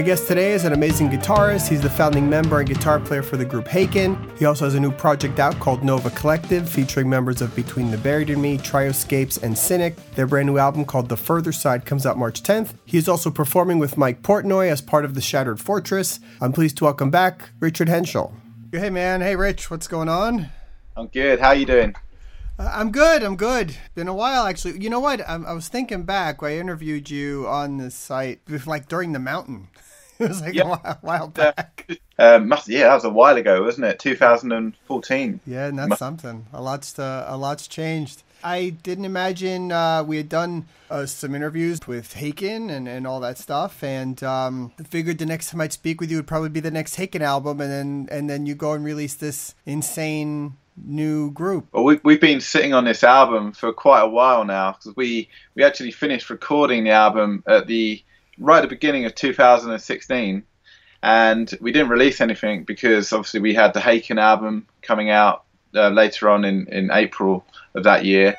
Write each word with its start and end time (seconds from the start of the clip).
My 0.00 0.06
guest 0.06 0.28
today 0.28 0.52
is 0.52 0.64
an 0.64 0.72
amazing 0.72 1.10
guitarist. 1.10 1.68
He's 1.68 1.82
the 1.82 1.90
founding 1.90 2.26
member 2.26 2.58
and 2.58 2.66
guitar 2.66 2.98
player 2.98 3.22
for 3.22 3.36
the 3.36 3.44
group 3.44 3.66
Haken. 3.66 4.16
He 4.38 4.46
also 4.46 4.64
has 4.64 4.74
a 4.74 4.80
new 4.80 4.90
project 4.90 5.38
out 5.38 5.60
called 5.60 5.84
Nova 5.84 6.08
Collective, 6.08 6.66
featuring 6.66 7.06
members 7.06 7.42
of 7.42 7.54
Between 7.54 7.90
the 7.90 7.98
Buried 7.98 8.30
and 8.30 8.40
Me, 8.40 8.56
Trioscapes, 8.56 9.42
and 9.42 9.58
Cynic. 9.58 9.94
Their 10.14 10.26
brand 10.26 10.46
new 10.46 10.56
album 10.56 10.86
called 10.86 11.10
The 11.10 11.18
Further 11.18 11.52
Side 11.52 11.84
comes 11.84 12.06
out 12.06 12.16
March 12.16 12.42
10th. 12.42 12.72
He 12.86 12.96
is 12.96 13.10
also 13.10 13.30
performing 13.30 13.78
with 13.78 13.98
Mike 13.98 14.22
Portnoy 14.22 14.70
as 14.70 14.80
part 14.80 15.04
of 15.04 15.12
the 15.12 15.20
Shattered 15.20 15.60
Fortress. 15.60 16.18
I'm 16.40 16.54
pleased 16.54 16.78
to 16.78 16.84
welcome 16.84 17.10
back 17.10 17.50
Richard 17.60 17.88
Henshall. 17.88 18.32
Hey 18.72 18.88
man, 18.88 19.20
hey 19.20 19.36
Rich, 19.36 19.70
what's 19.70 19.86
going 19.86 20.08
on? 20.08 20.48
I'm 20.96 21.08
good. 21.08 21.40
How 21.40 21.48
are 21.48 21.54
you 21.54 21.66
doing? 21.66 21.94
Uh, 22.58 22.70
I'm 22.72 22.90
good. 22.90 23.22
I'm 23.22 23.36
good. 23.36 23.76
Been 23.94 24.08
a 24.08 24.14
while, 24.14 24.46
actually. 24.46 24.82
You 24.82 24.88
know 24.88 25.00
what? 25.00 25.20
I, 25.28 25.34
I 25.34 25.52
was 25.52 25.68
thinking 25.68 26.04
back. 26.04 26.42
I 26.42 26.56
interviewed 26.56 27.10
you 27.10 27.46
on 27.46 27.76
the 27.76 27.90
site, 27.90 28.40
like 28.66 28.88
during 28.88 29.12
the 29.12 29.18
mountain. 29.18 29.68
it 30.24 30.28
was 30.28 30.40
like 30.42 30.54
yeah. 30.54 30.62
a 30.62 30.68
while, 30.68 30.98
while 31.00 31.28
back. 31.28 31.98
Uh, 32.18 32.38
must, 32.38 32.68
yeah, 32.68 32.88
that 32.88 32.94
was 32.94 33.04
a 33.04 33.10
while 33.10 33.36
ago, 33.36 33.62
wasn't 33.62 33.86
it? 33.86 33.98
2014. 33.98 35.40
Yeah, 35.46 35.66
and 35.66 35.78
that's 35.78 35.88
must- 35.88 35.98
something. 35.98 36.46
A 36.52 36.60
lot's 36.60 36.98
uh, 36.98 37.24
a 37.26 37.36
lot's 37.36 37.66
changed. 37.66 38.22
I 38.42 38.70
didn't 38.70 39.04
imagine 39.04 39.70
uh, 39.70 40.02
we 40.02 40.16
had 40.16 40.28
done 40.28 40.66
uh, 40.90 41.04
some 41.04 41.34
interviews 41.34 41.86
with 41.86 42.14
Haken 42.14 42.70
and, 42.70 42.88
and 42.88 43.06
all 43.06 43.20
that 43.20 43.36
stuff, 43.36 43.82
and 43.82 44.22
um, 44.22 44.72
figured 44.88 45.18
the 45.18 45.26
next 45.26 45.50
time 45.50 45.60
I'd 45.60 45.72
speak 45.72 46.00
with 46.00 46.10
you 46.10 46.16
would 46.16 46.26
probably 46.26 46.48
be 46.48 46.60
the 46.60 46.70
next 46.70 46.96
Haken 46.96 47.20
album, 47.20 47.60
and 47.60 47.70
then 47.70 48.08
and 48.10 48.30
then 48.30 48.46
you 48.46 48.54
go 48.54 48.72
and 48.72 48.84
release 48.84 49.14
this 49.14 49.54
insane 49.66 50.56
new 50.84 51.30
group? 51.30 51.68
Well, 51.72 51.84
we, 51.84 52.00
we've 52.02 52.20
been 52.20 52.40
sitting 52.40 52.74
on 52.74 52.84
this 52.84 53.04
album 53.04 53.52
for 53.52 53.72
quite 53.72 54.00
a 54.00 54.08
while 54.08 54.44
now 54.44 54.72
because 54.72 54.96
we, 54.96 55.28
we 55.54 55.64
actually 55.64 55.90
finished 55.90 56.30
recording 56.30 56.84
the 56.84 56.90
album 56.90 57.42
at 57.46 57.66
the 57.66 58.02
right 58.40 58.58
at 58.58 58.62
the 58.62 58.68
beginning 58.68 59.04
of 59.04 59.14
2016 59.14 60.42
and 61.02 61.54
we 61.60 61.72
didn't 61.72 61.88
release 61.88 62.20
anything 62.20 62.64
because 62.64 63.12
obviously 63.12 63.40
we 63.40 63.54
had 63.54 63.72
the 63.72 63.80
Haken 63.80 64.20
album 64.20 64.66
coming 64.82 65.10
out 65.10 65.44
uh, 65.74 65.88
later 65.88 66.28
on 66.28 66.44
in, 66.44 66.66
in 66.66 66.90
April 66.90 67.44
of 67.74 67.84
that 67.84 68.04
year. 68.04 68.36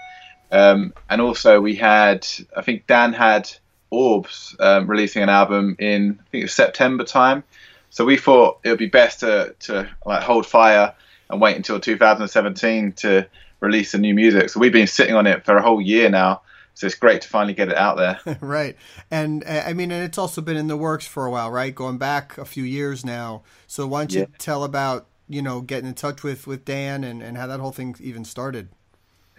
Um, 0.51 0.93
and 1.09 1.21
also 1.21 1.61
we 1.61 1.75
had, 1.75 2.27
I 2.55 2.61
think 2.61 2.85
Dan 2.87 3.13
had 3.13 3.49
Orbs 3.89 4.55
um, 4.59 4.87
releasing 4.87 5.23
an 5.23 5.29
album 5.29 5.75
in, 5.79 6.19
I 6.19 6.29
think 6.29 6.41
it 6.41 6.45
was 6.45 6.53
September 6.53 7.03
time. 7.03 7.43
So 7.89 8.05
we 8.05 8.17
thought 8.17 8.59
it 8.63 8.69
would 8.69 8.79
be 8.79 8.87
best 8.87 9.21
to, 9.21 9.55
to 9.61 9.89
like 10.05 10.23
hold 10.23 10.45
fire 10.45 10.93
and 11.29 11.41
wait 11.41 11.55
until 11.55 11.79
2017 11.79 12.93
to 12.93 13.27
release 13.59 13.93
the 13.93 13.97
new 13.97 14.13
music. 14.13 14.49
So 14.49 14.59
we've 14.59 14.71
been 14.71 14.87
sitting 14.87 15.15
on 15.15 15.25
it 15.25 15.45
for 15.45 15.55
a 15.55 15.61
whole 15.61 15.81
year 15.81 16.09
now. 16.09 16.41
So 16.73 16.87
it's 16.87 16.95
great 16.95 17.21
to 17.21 17.27
finally 17.27 17.53
get 17.53 17.69
it 17.69 17.77
out 17.77 17.97
there. 17.97 18.37
right. 18.41 18.75
And 19.09 19.43
uh, 19.43 19.63
I 19.65 19.73
mean, 19.73 19.91
and 19.91 20.03
it's 20.03 20.17
also 20.17 20.41
been 20.41 20.57
in 20.57 20.67
the 20.67 20.77
works 20.77 21.05
for 21.05 21.25
a 21.25 21.31
while, 21.31 21.51
right? 21.51 21.73
Going 21.73 21.97
back 21.97 22.37
a 22.37 22.45
few 22.45 22.63
years 22.63 23.05
now. 23.05 23.43
So 23.67 23.87
why 23.87 24.01
don't 24.01 24.13
you 24.13 24.19
yeah. 24.21 24.37
tell 24.37 24.63
about, 24.63 25.07
you 25.27 25.41
know, 25.41 25.61
getting 25.61 25.87
in 25.87 25.95
touch 25.95 26.23
with, 26.23 26.47
with 26.47 26.65
Dan 26.65 27.03
and, 27.03 27.21
and 27.21 27.37
how 27.37 27.47
that 27.47 27.59
whole 27.59 27.71
thing 27.71 27.95
even 27.99 28.25
started? 28.25 28.69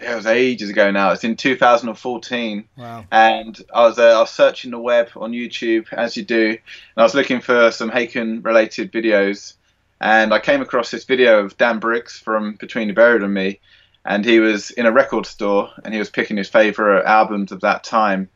it 0.03 0.14
was 0.14 0.27
ages 0.27 0.70
ago 0.70 0.91
now. 0.91 1.12
It's 1.12 1.25
in 1.25 1.36
2014. 1.36 2.64
Wow. 2.77 3.05
And 3.10 3.60
I 3.72 3.86
was 3.86 3.98
uh, 3.98 4.16
I 4.16 4.20
was 4.20 4.30
searching 4.30 4.70
the 4.70 4.78
web 4.78 5.10
on 5.16 5.33
YouTube 5.33 5.92
as 5.92 6.16
you 6.16 6.25
do, 6.25 6.50
and 6.50 6.58
I 6.97 7.03
was 7.03 7.14
looking 7.14 7.41
for 7.41 7.70
some 7.70 7.91
Haken 7.91 8.44
related 8.44 8.92
videos, 8.92 9.54
and 10.00 10.34
I 10.34 10.38
came 10.38 10.60
across 10.60 10.91
this 10.91 11.04
video 11.04 11.44
of 11.44 11.56
Dan 11.56 11.78
Briggs 11.78 12.19
from 12.19 12.54
Between 12.54 12.88
the 12.88 12.94
Buried 12.94 13.22
and 13.22 13.34
Me, 13.34 13.60
and 14.04 14.24
he 14.24 14.40
was 14.40 14.70
in 14.70 14.86
a 14.86 14.92
record 14.92 15.26
store 15.26 15.70
and 15.84 15.92
he 15.92 15.98
was 15.98 16.10
picking 16.10 16.36
his 16.36 16.48
favorite 16.48 17.04
albums 17.04 17.52
of 17.52 17.60
that 17.60 17.84
time, 17.84 18.28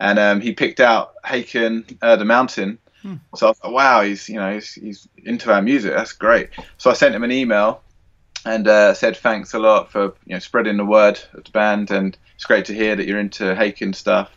and 0.00 0.18
um, 0.18 0.40
he 0.40 0.52
picked 0.52 0.80
out 0.80 1.14
Haken, 1.24 1.96
uh, 2.02 2.16
The 2.16 2.24
Mountain. 2.24 2.78
Hmm. 3.02 3.16
So 3.34 3.50
I 3.50 3.52
thought, 3.52 3.72
wow, 3.72 4.02
he's 4.02 4.28
you 4.28 4.36
know 4.36 4.52
he's, 4.54 4.74
he's 4.74 5.08
into 5.24 5.52
our 5.52 5.62
music. 5.62 5.92
That's 5.94 6.12
great. 6.12 6.50
So 6.78 6.90
I 6.90 6.94
sent 6.94 7.14
him 7.14 7.24
an 7.24 7.32
email 7.32 7.82
and 8.44 8.66
uh, 8.66 8.94
said 8.94 9.16
thanks 9.16 9.54
a 9.54 9.58
lot 9.58 9.90
for 9.90 10.14
you 10.26 10.34
know 10.34 10.38
spreading 10.38 10.76
the 10.76 10.84
word 10.84 11.20
of 11.34 11.44
the 11.44 11.50
band, 11.50 11.90
and 11.90 12.16
it's 12.34 12.44
great 12.44 12.64
to 12.66 12.74
hear 12.74 12.96
that 12.96 13.06
you're 13.06 13.20
into 13.20 13.54
Haken 13.54 13.94
stuff. 13.94 14.30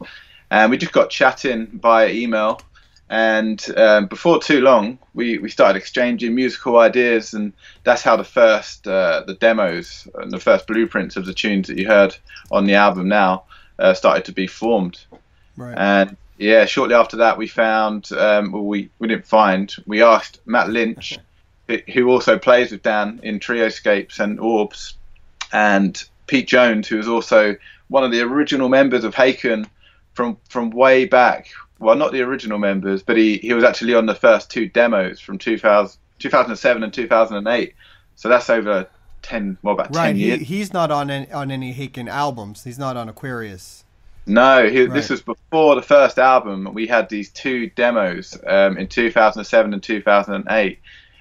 And 0.51 0.69
we 0.69 0.77
just 0.77 0.93
got 0.93 1.09
chatting 1.09 1.65
by 1.65 2.09
email 2.09 2.61
and 3.09 3.63
um, 3.77 4.07
before 4.07 4.41
too 4.41 4.61
long, 4.61 4.97
we, 5.13 5.37
we 5.37 5.49
started 5.49 5.77
exchanging 5.77 6.33
musical 6.33 6.79
ideas, 6.79 7.33
and 7.33 7.53
that's 7.83 8.01
how 8.01 8.15
the 8.15 8.23
first 8.23 8.87
uh, 8.87 9.23
the 9.27 9.35
demos 9.35 10.07
and 10.15 10.31
the 10.31 10.39
first 10.39 10.65
blueprints 10.65 11.15
of 11.15 11.25
the 11.25 11.33
tunes 11.33 11.67
that 11.67 11.77
you 11.77 11.87
heard 11.87 12.15
on 12.51 12.65
the 12.65 12.75
album 12.75 13.07
now 13.07 13.43
uh, 13.77 13.93
started 13.93 14.25
to 14.25 14.31
be 14.31 14.47
formed. 14.47 14.99
Right. 15.55 15.77
And 15.77 16.17
yeah, 16.37 16.65
shortly 16.65 16.95
after 16.95 17.17
that, 17.17 17.37
we 17.37 17.47
found 17.47 18.11
um, 18.11 18.51
well, 18.51 18.65
we 18.65 18.89
we 18.97 19.07
didn't 19.07 19.27
find. 19.27 19.73
We 19.85 20.01
asked 20.01 20.39
Matt 20.47 20.69
Lynch, 20.69 21.19
who 21.93 22.09
also 22.09 22.39
plays 22.39 22.71
with 22.71 22.81
Dan 22.81 23.19
in 23.21 23.39
Trioscapes 23.39 24.19
and 24.19 24.39
Orbs, 24.39 24.95
and 25.53 26.03
Pete 26.25 26.47
Jones, 26.47 26.87
who 26.87 26.97
was 26.97 27.07
also 27.07 27.55
one 27.87 28.03
of 28.03 28.11
the 28.11 28.21
original 28.21 28.67
members 28.67 29.03
of 29.03 29.13
Haken 29.13 29.67
from 30.15 30.37
from 30.49 30.71
way 30.71 31.05
back 31.05 31.49
well, 31.85 31.95
not 31.95 32.11
the 32.11 32.21
original 32.21 32.57
members, 32.57 33.03
but 33.03 33.15
he, 33.15 33.37
he 33.37 33.53
was 33.53 33.63
actually 33.63 33.93
on 33.93 34.07
the 34.07 34.15
first 34.15 34.49
two 34.49 34.67
demos 34.67 35.19
from 35.19 35.37
2000, 35.37 35.99
2007 36.17 36.83
and 36.83 36.91
2008. 36.91 37.75
So 38.15 38.27
that's 38.27 38.49
over 38.49 38.87
10, 39.21 39.57
well, 39.61 39.75
about 39.75 39.95
right. 39.95 40.07
10 40.07 40.17
years. 40.17 40.39
He, 40.39 40.45
he's 40.45 40.73
not 40.73 40.89
on 40.89 41.11
any, 41.11 41.31
on 41.31 41.51
any 41.51 41.73
Haken 41.73 42.09
albums. 42.09 42.63
He's 42.63 42.79
not 42.79 42.97
on 42.97 43.07
Aquarius. 43.07 43.83
No, 44.25 44.67
he, 44.67 44.81
right. 44.81 44.93
this 44.93 45.11
was 45.11 45.21
before 45.21 45.75
the 45.75 45.83
first 45.83 46.17
album. 46.17 46.73
We 46.73 46.87
had 46.87 47.07
these 47.07 47.29
two 47.29 47.69
demos 47.69 48.35
um, 48.47 48.79
in 48.79 48.87
2007 48.87 49.71
and 49.71 49.83
2008, 49.83 50.79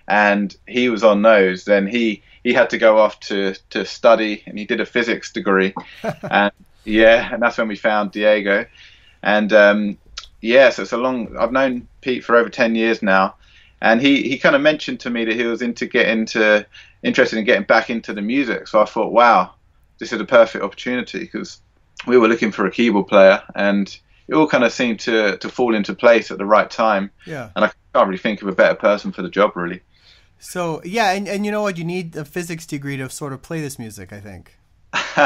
and 0.08 0.56
he 0.66 0.88
was 0.88 1.04
on 1.04 1.20
those. 1.20 1.66
Then 1.66 1.86
he, 1.86 2.22
he 2.42 2.54
had 2.54 2.70
to 2.70 2.78
go 2.78 2.98
off 2.98 3.20
to, 3.20 3.54
to 3.70 3.84
study, 3.84 4.42
and 4.46 4.58
he 4.58 4.64
did 4.64 4.80
a 4.80 4.86
physics 4.86 5.30
degree. 5.30 5.74
and 6.30 6.52
yeah, 6.84 7.34
and 7.34 7.42
that's 7.42 7.58
when 7.58 7.68
we 7.68 7.76
found 7.76 8.12
Diego. 8.12 8.64
And 9.22 9.52
um, 9.52 9.98
Yes, 10.44 10.78
it's 10.78 10.92
a 10.92 10.98
long. 10.98 11.34
I've 11.38 11.52
known 11.52 11.88
Pete 12.02 12.22
for 12.22 12.36
over 12.36 12.50
ten 12.50 12.74
years 12.74 13.02
now, 13.02 13.36
and 13.80 13.98
he, 13.98 14.28
he 14.28 14.36
kind 14.36 14.54
of 14.54 14.60
mentioned 14.60 15.00
to 15.00 15.08
me 15.08 15.24
that 15.24 15.34
he 15.34 15.44
was 15.44 15.62
into 15.62 15.86
getting 15.86 16.26
to 16.26 16.66
interested 17.02 17.38
in 17.38 17.46
getting 17.46 17.64
back 17.64 17.88
into 17.88 18.12
the 18.12 18.20
music. 18.20 18.68
So 18.68 18.78
I 18.78 18.84
thought, 18.84 19.10
wow, 19.10 19.54
this 19.98 20.12
is 20.12 20.20
a 20.20 20.24
perfect 20.26 20.62
opportunity 20.62 21.20
because 21.20 21.62
we 22.06 22.18
were 22.18 22.28
looking 22.28 22.52
for 22.52 22.66
a 22.66 22.70
keyboard 22.70 23.06
player, 23.06 23.42
and 23.54 23.88
it 24.28 24.34
all 24.34 24.46
kind 24.46 24.64
of 24.64 24.72
seemed 24.72 25.00
to 25.00 25.38
to 25.38 25.48
fall 25.48 25.74
into 25.74 25.94
place 25.94 26.30
at 26.30 26.36
the 26.36 26.44
right 26.44 26.70
time. 26.70 27.10
Yeah, 27.24 27.48
and 27.56 27.64
I 27.64 27.72
can't 27.94 28.06
really 28.06 28.18
think 28.18 28.42
of 28.42 28.48
a 28.48 28.52
better 28.52 28.74
person 28.74 29.12
for 29.12 29.22
the 29.22 29.30
job, 29.30 29.56
really. 29.56 29.80
So 30.40 30.82
yeah, 30.84 31.12
and, 31.12 31.26
and 31.26 31.46
you 31.46 31.52
know 31.52 31.62
what? 31.62 31.78
You 31.78 31.84
need 31.84 32.16
a 32.16 32.24
physics 32.26 32.66
degree 32.66 32.98
to 32.98 33.08
sort 33.08 33.32
of 33.32 33.40
play 33.40 33.62
this 33.62 33.78
music. 33.78 34.12
I 34.12 34.20
think. 34.20 34.58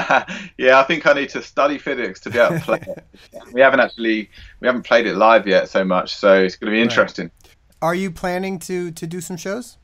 yeah, 0.56 0.78
I 0.78 0.84
think 0.84 1.06
I 1.06 1.12
need 1.12 1.28
to 1.30 1.42
study 1.42 1.78
physics 1.78 2.20
to 2.20 2.30
be 2.30 2.38
able 2.38 2.58
to 2.58 2.64
play 2.64 2.80
it. 2.80 3.04
we 3.52 3.60
haven't 3.60 3.80
actually 3.80 4.30
we 4.60 4.66
haven't 4.66 4.82
played 4.82 5.06
it 5.06 5.16
live 5.16 5.46
yet 5.46 5.68
so 5.68 5.84
much, 5.84 6.14
so 6.14 6.42
it's 6.42 6.56
going 6.56 6.72
to 6.72 6.76
be 6.76 6.80
interesting. 6.80 7.30
Right. 7.44 7.56
Are 7.82 7.94
you 7.94 8.10
planning 8.10 8.58
to 8.60 8.90
to 8.92 9.06
do 9.06 9.20
some 9.20 9.36
shows? 9.36 9.76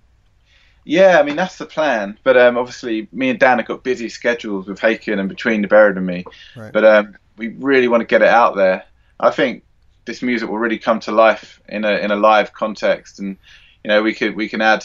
Yeah, 0.84 1.18
I 1.18 1.22
mean 1.22 1.36
that's 1.36 1.58
the 1.58 1.66
plan. 1.66 2.18
But 2.24 2.36
um, 2.36 2.56
obviously, 2.56 3.08
me 3.12 3.30
and 3.30 3.38
Dan 3.38 3.58
have 3.58 3.66
got 3.66 3.84
busy 3.84 4.08
schedules 4.08 4.66
with 4.66 4.78
Haken 4.78 5.18
and 5.18 5.28
Between 5.28 5.60
the 5.62 5.68
Buried 5.68 5.96
and 5.96 6.06
Me. 6.06 6.24
Right. 6.56 6.72
But 6.72 6.84
um, 6.84 7.16
we 7.36 7.48
really 7.48 7.88
want 7.88 8.00
to 8.00 8.06
get 8.06 8.22
it 8.22 8.28
out 8.28 8.56
there. 8.56 8.84
I 9.20 9.30
think 9.30 9.64
this 10.06 10.22
music 10.22 10.48
will 10.48 10.58
really 10.58 10.78
come 10.78 11.00
to 11.00 11.12
life 11.12 11.60
in 11.68 11.84
a 11.84 11.92
in 11.98 12.10
a 12.10 12.16
live 12.16 12.52
context, 12.52 13.18
and 13.18 13.36
you 13.82 13.88
know 13.88 14.02
we 14.02 14.14
could 14.14 14.34
we 14.34 14.48
can 14.48 14.62
add 14.62 14.84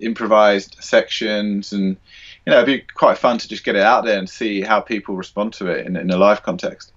improvised 0.00 0.76
sections 0.80 1.72
and 1.72 1.96
you 2.46 2.50
know, 2.50 2.60
it'd 2.60 2.66
be 2.66 2.86
quite 2.94 3.18
fun 3.18 3.38
to 3.38 3.48
just 3.48 3.64
get 3.64 3.74
it 3.74 3.82
out 3.82 4.04
there 4.04 4.18
and 4.18 4.28
see 4.28 4.60
how 4.60 4.80
people 4.80 5.16
respond 5.16 5.54
to 5.54 5.66
it 5.66 5.86
in, 5.86 5.96
in 5.96 6.10
a 6.10 6.16
live 6.16 6.42
context. 6.42 6.92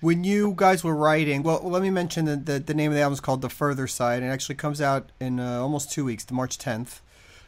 When 0.00 0.24
you 0.24 0.54
guys 0.56 0.84
were 0.84 0.94
writing, 0.94 1.42
well, 1.42 1.60
let 1.62 1.82
me 1.82 1.90
mention 1.90 2.26
that 2.26 2.46
the, 2.46 2.58
the 2.58 2.74
name 2.74 2.90
of 2.90 2.96
the 2.96 3.02
album 3.02 3.14
is 3.14 3.20
called 3.20 3.42
The 3.42 3.48
Further 3.48 3.86
Side, 3.86 4.22
and 4.22 4.30
it 4.30 4.32
actually 4.32 4.54
comes 4.56 4.80
out 4.80 5.10
in 5.20 5.40
uh, 5.40 5.60
almost 5.60 5.90
two 5.90 6.04
weeks, 6.04 6.24
the 6.24 6.34
March 6.34 6.58
10th, 6.58 7.00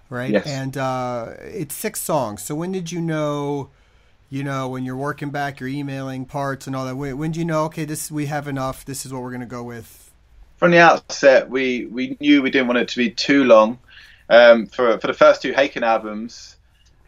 right? 0.09 0.31
Yes. 0.31 0.47
And 0.47 0.77
uh, 0.77 1.35
it's 1.41 1.75
six 1.75 2.01
songs. 2.01 2.43
So 2.43 2.55
when 2.55 2.73
did 2.73 2.91
you 2.91 3.01
know, 3.01 3.71
you 4.31 4.45
know, 4.45 4.69
when 4.69 4.85
you're 4.85 4.97
working 4.97 5.31
back, 5.31 5.61
you're 5.61 5.69
emailing 5.69 6.25
parts 6.25 6.67
and 6.67 6.75
all 6.75 6.87
that, 6.87 6.97
when, 6.97 7.17
when 7.19 7.33
did 7.33 7.39
you 7.39 7.45
know, 7.45 7.65
okay, 7.65 7.85
this 7.85 8.11
we 8.11 8.27
have 8.27 8.49
enough, 8.49 8.85
this 8.85 9.07
is 9.07 9.13
what 9.13 9.23
we're 9.23 9.31
going 9.31 9.41
to 9.41 9.47
go 9.47 9.63
with? 9.63 10.11
From 10.57 10.71
the 10.71 10.79
outset, 10.79 11.49
we, 11.49 11.87
we 11.87 12.17
knew 12.21 12.43
we 12.43 12.51
didn't 12.51 12.67
want 12.67 12.79
it 12.79 12.89
to 12.89 12.97
be 12.97 13.11
too 13.11 13.45
long. 13.45 13.79
Um, 14.31 14.67
for, 14.67 14.99
for 14.99 15.07
the 15.07 15.15
first 15.15 15.41
two 15.41 15.53
Haken 15.53 15.83
albums, 15.83 16.58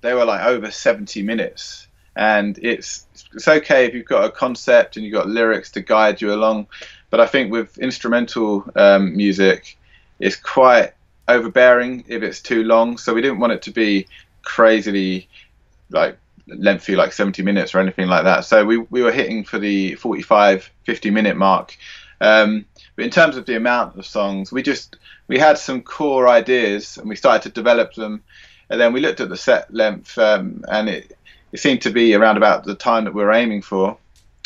they 0.00 0.14
were 0.14 0.24
like 0.24 0.44
over 0.44 0.70
70 0.70 1.22
minutes. 1.22 1.86
And 2.16 2.58
it's 2.58 3.06
it's 3.34 3.48
okay 3.48 3.86
if 3.86 3.94
you've 3.94 4.06
got 4.06 4.24
a 4.24 4.30
concept 4.30 4.96
and 4.96 5.04
you've 5.04 5.14
got 5.14 5.28
lyrics 5.28 5.70
to 5.72 5.80
guide 5.80 6.20
you 6.20 6.34
along 6.34 6.66
but 7.08 7.20
i 7.20 7.26
think 7.26 7.52
with 7.52 7.78
instrumental 7.78 8.64
um, 8.74 9.16
music 9.16 9.78
it's 10.18 10.36
quite 10.36 10.92
overbearing 11.30 12.04
if 12.08 12.22
it's 12.22 12.40
too 12.40 12.62
long. 12.64 12.98
So 12.98 13.14
we 13.14 13.22
didn't 13.22 13.38
want 13.38 13.52
it 13.52 13.62
to 13.62 13.70
be 13.70 14.06
crazily 14.42 15.28
like 15.90 16.18
lengthy 16.46 16.96
like 16.96 17.12
70 17.12 17.42
minutes 17.42 17.74
or 17.74 17.78
anything 17.78 18.08
like 18.08 18.24
that. 18.24 18.44
So 18.44 18.64
we, 18.64 18.78
we 18.78 19.02
were 19.02 19.12
hitting 19.12 19.44
for 19.44 19.58
the 19.58 19.94
45 19.96 20.70
50 20.84 21.10
minute 21.10 21.36
mark. 21.36 21.76
Um, 22.20 22.66
But 22.96 23.06
in 23.06 23.10
terms 23.10 23.36
of 23.36 23.46
the 23.46 23.56
amount 23.56 23.98
of 23.98 24.06
songs, 24.06 24.52
we 24.52 24.62
just 24.62 24.96
we 25.26 25.38
had 25.38 25.58
some 25.58 25.82
core 25.82 26.28
ideas 26.28 26.98
and 26.98 27.08
we 27.08 27.16
started 27.16 27.42
to 27.48 27.54
develop 27.54 27.94
them, 27.94 28.22
and 28.70 28.80
then 28.80 28.92
we 28.92 29.00
looked 29.00 29.20
at 29.20 29.28
the 29.28 29.36
set 29.36 29.72
length 29.74 30.16
um, 30.16 30.64
and 30.68 30.88
it 30.88 31.16
it 31.52 31.58
seemed 31.58 31.82
to 31.82 31.90
be 31.90 32.14
around 32.14 32.36
about 32.36 32.64
the 32.64 32.76
time 32.76 33.04
that 33.04 33.14
we 33.14 33.22
were 33.22 33.32
aiming 33.32 33.60
for. 33.60 33.98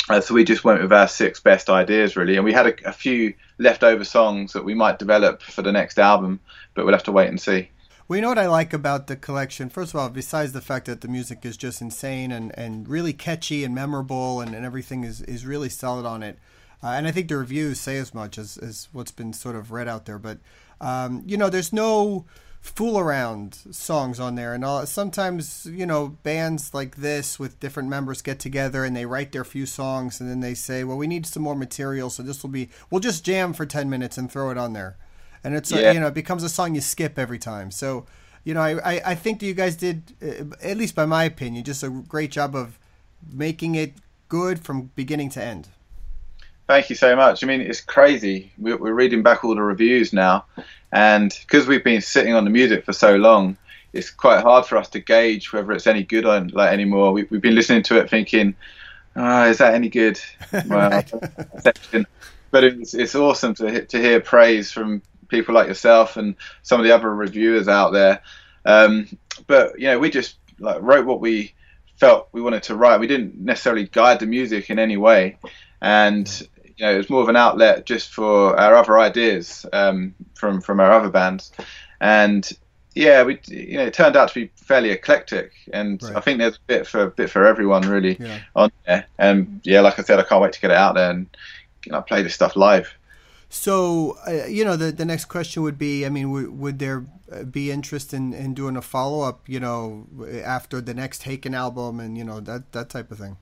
Uh, 0.09 0.19
so 0.19 0.33
we 0.33 0.43
just 0.43 0.63
went 0.63 0.81
with 0.81 0.91
our 0.91 1.07
six 1.07 1.39
best 1.39 1.69
ideas 1.69 2.15
really, 2.15 2.35
and 2.35 2.43
we 2.43 2.53
had 2.53 2.67
a, 2.67 2.89
a 2.89 2.91
few 2.91 3.33
leftover 3.57 4.03
songs 4.03 4.53
that 4.53 4.65
we 4.65 4.73
might 4.73 4.99
develop 4.99 5.41
for 5.41 5.61
the 5.61 5.71
next 5.71 5.97
album, 5.97 6.39
but 6.73 6.85
we'll 6.85 6.93
have 6.93 7.03
to 7.03 7.11
wait 7.11 7.29
and 7.29 7.39
see. 7.39 7.69
Well, 8.07 8.17
you 8.17 8.21
know 8.21 8.29
what 8.29 8.37
I 8.37 8.47
like 8.47 8.71
about 8.71 9.07
the 9.07 9.15
collection? 9.15 9.69
First 9.69 9.95
of 9.95 9.99
all, 9.99 10.09
besides 10.09 10.51
the 10.51 10.61
fact 10.61 10.85
that 10.85 11.01
the 11.01 11.07
music 11.07 11.43
is 11.43 11.57
just 11.57 11.81
insane 11.81 12.31
and, 12.31 12.51
and 12.55 12.87
really 12.87 13.13
catchy 13.13 13.63
and 13.63 13.73
memorable 13.73 14.41
and, 14.41 14.53
and 14.53 14.63
everything 14.63 15.03
is, 15.03 15.21
is 15.21 15.43
really 15.43 15.69
solid 15.69 16.05
on 16.05 16.21
it. 16.21 16.37
Uh, 16.83 16.89
and 16.89 17.07
I 17.07 17.11
think 17.11 17.29
the 17.29 17.37
reviews 17.37 17.79
say 17.79 17.97
as 17.97 18.13
much 18.13 18.37
as, 18.37 18.57
as 18.57 18.89
what's 18.91 19.11
been 19.11 19.33
sort 19.33 19.55
of 19.55 19.71
read 19.71 19.87
out 19.87 20.05
there. 20.05 20.19
But, 20.19 20.37
um, 20.79 21.23
you 21.25 21.35
know, 21.35 21.49
there's 21.49 21.73
no 21.73 22.25
fool 22.65 22.99
around 22.99 23.55
songs 23.71 24.19
on 24.19 24.35
there. 24.35 24.53
And 24.53 24.65
all, 24.65 24.85
sometimes, 24.85 25.65
you 25.65 25.85
know, 25.85 26.09
bands 26.23 26.73
like 26.73 26.97
this 26.97 27.39
with 27.39 27.59
different 27.59 27.89
members 27.89 28.21
get 28.21 28.39
together 28.39 28.83
and 28.83 28.95
they 28.95 29.05
write 29.05 29.31
their 29.31 29.43
few 29.43 29.65
songs 29.65 30.19
and 30.19 30.29
then 30.29 30.39
they 30.39 30.53
say, 30.53 30.83
well, 30.83 30.97
we 30.97 31.07
need 31.07 31.25
some 31.25 31.43
more 31.43 31.55
material. 31.55 32.09
So 32.09 32.23
this 32.23 32.43
will 32.43 32.49
be, 32.49 32.69
we'll 32.89 33.01
just 33.01 33.23
jam 33.23 33.53
for 33.53 33.65
10 33.65 33.89
minutes 33.89 34.17
and 34.17 34.31
throw 34.31 34.49
it 34.49 34.57
on 34.57 34.73
there 34.73 34.97
and 35.45 35.55
it's 35.55 35.71
yeah. 35.71 35.91
a, 35.91 35.93
you 35.93 35.99
know 35.99 36.07
it 36.07 36.13
becomes 36.13 36.43
a 36.43 36.49
song 36.49 36.75
you 36.75 36.81
skip 36.81 37.17
every 37.17 37.39
time. 37.39 37.71
So 37.71 38.05
you 38.43 38.53
know 38.53 38.61
I, 38.61 39.11
I 39.11 39.15
think 39.15 39.39
that 39.39 39.45
you 39.45 39.53
guys 39.53 39.75
did 39.75 40.13
uh, 40.21 40.55
at 40.61 40.75
least 40.75 40.95
by 40.95 41.05
my 41.05 41.23
opinion 41.23 41.63
just 41.63 41.83
a 41.83 41.89
great 41.89 42.31
job 42.31 42.55
of 42.55 42.77
making 43.31 43.75
it 43.75 43.93
good 44.27 44.65
from 44.65 44.91
beginning 44.95 45.29
to 45.29 45.43
end. 45.43 45.69
Thank 46.67 46.89
you 46.89 46.95
so 46.95 47.15
much. 47.15 47.43
I 47.43 47.47
mean, 47.47 47.61
it's 47.61 47.81
crazy. 47.81 48.51
We're, 48.57 48.77
we're 48.77 48.93
reading 48.93 49.21
back 49.21 49.43
all 49.43 49.53
the 49.53 49.61
reviews 49.61 50.13
now, 50.13 50.45
and 50.91 51.31
because 51.41 51.67
we've 51.67 51.83
been 51.83 52.01
sitting 52.01 52.33
on 52.33 52.43
the 52.43 52.49
music 52.49 52.85
for 52.85 52.93
so 52.93 53.15
long, 53.17 53.57
it's 53.93 54.09
quite 54.09 54.41
hard 54.41 54.65
for 54.65 54.77
us 54.77 54.89
to 54.89 54.99
gauge 54.99 55.53
whether 55.53 55.71
it's 55.71 55.87
any 55.87 56.03
good 56.03 56.25
on 56.25 56.47
like 56.49 56.73
anymore. 56.73 57.11
We, 57.11 57.21
have 57.21 57.41
been 57.41 57.55
listening 57.55 57.83
to 57.83 57.99
it 57.99 58.09
thinking, 58.09 58.55
oh, 59.15 59.49
is 59.49 59.59
that 59.59 59.75
any 59.75 59.89
good? 59.89 60.19
Well, 60.67 61.03
but 62.51 62.63
it's, 62.63 62.93
it's 62.93 63.15
awesome 63.15 63.53
to 63.55 63.85
to 63.85 64.01
hear 64.01 64.19
praise 64.19 64.71
from 64.71 65.01
people 65.27 65.53
like 65.53 65.67
yourself 65.67 66.17
and 66.17 66.35
some 66.63 66.79
of 66.79 66.85
the 66.85 66.95
other 66.95 67.13
reviewers 67.13 67.67
out 67.67 67.91
there. 67.91 68.21
Um, 68.65 69.07
but 69.47 69.79
you 69.79 69.87
know, 69.87 69.99
we 69.99 70.09
just 70.09 70.37
like 70.59 70.81
wrote 70.81 71.05
what 71.05 71.19
we 71.19 71.53
felt 71.97 72.29
we 72.31 72.41
wanted 72.41 72.63
to 72.63 72.75
write. 72.75 72.99
We 72.99 73.07
didn't 73.07 73.39
necessarily 73.39 73.85
guide 73.85 74.19
the 74.19 74.25
music 74.25 74.69
in 74.69 74.79
any 74.79 74.97
way, 74.97 75.37
and 75.81 76.47
you 76.77 76.85
know, 76.85 76.93
it 76.93 76.97
was 76.97 77.09
more 77.09 77.21
of 77.21 77.29
an 77.29 77.35
outlet 77.35 77.85
just 77.85 78.09
for 78.09 78.59
our 78.59 78.75
other 78.75 78.99
ideas 78.99 79.65
um, 79.73 80.13
from 80.33 80.61
from 80.61 80.79
our 80.79 80.91
other 80.91 81.09
bands. 81.09 81.51
And 82.01 82.49
yeah, 82.93 83.23
we 83.23 83.39
you 83.47 83.77
know 83.77 83.85
it 83.85 83.93
turned 83.93 84.15
out 84.15 84.29
to 84.29 84.33
be 84.33 84.51
fairly 84.55 84.91
eclectic, 84.91 85.51
and 85.73 86.01
right. 86.03 86.15
I 86.15 86.19
think 86.21 86.39
there's 86.39 86.55
a 86.55 86.67
bit 86.67 86.87
for 86.87 87.03
a 87.03 87.09
bit 87.09 87.29
for 87.29 87.45
everyone 87.45 87.83
really 87.83 88.17
yeah. 88.19 88.39
on 88.55 88.71
there. 88.85 89.05
And 89.17 89.61
yeah, 89.63 89.81
like 89.81 89.99
I 89.99 90.03
said, 90.03 90.19
I 90.19 90.23
can't 90.23 90.41
wait 90.41 90.53
to 90.53 90.61
get 90.61 90.71
it 90.71 90.77
out 90.77 90.95
there 90.95 91.11
and 91.11 91.27
you 91.85 91.91
know, 91.91 92.01
play 92.01 92.21
this 92.21 92.33
stuff 92.33 92.55
live. 92.55 92.97
So, 93.49 94.17
uh, 94.27 94.45
you 94.47 94.65
know, 94.65 94.75
the, 94.75 94.91
the 94.91 95.05
next 95.05 95.25
question 95.25 95.63
would 95.63 95.77
be 95.77 96.05
I 96.05 96.09
mean, 96.09 96.27
w- 96.27 96.51
would 96.51 96.79
there 96.79 97.05
uh, 97.31 97.43
be 97.43 97.71
interest 97.71 98.13
in, 98.13 98.33
in 98.33 98.53
doing 98.53 98.75
a 98.75 98.81
follow 98.81 99.21
up, 99.21 99.47
you 99.47 99.59
know, 99.59 100.07
after 100.43 100.81
the 100.81 100.93
next 100.93 101.23
Haken 101.23 101.55
album 101.55 101.99
and, 101.99 102.17
you 102.17 102.23
know, 102.23 102.39
that, 102.41 102.71
that 102.73 102.89
type 102.89 103.11
of 103.11 103.19
thing? 103.19 103.37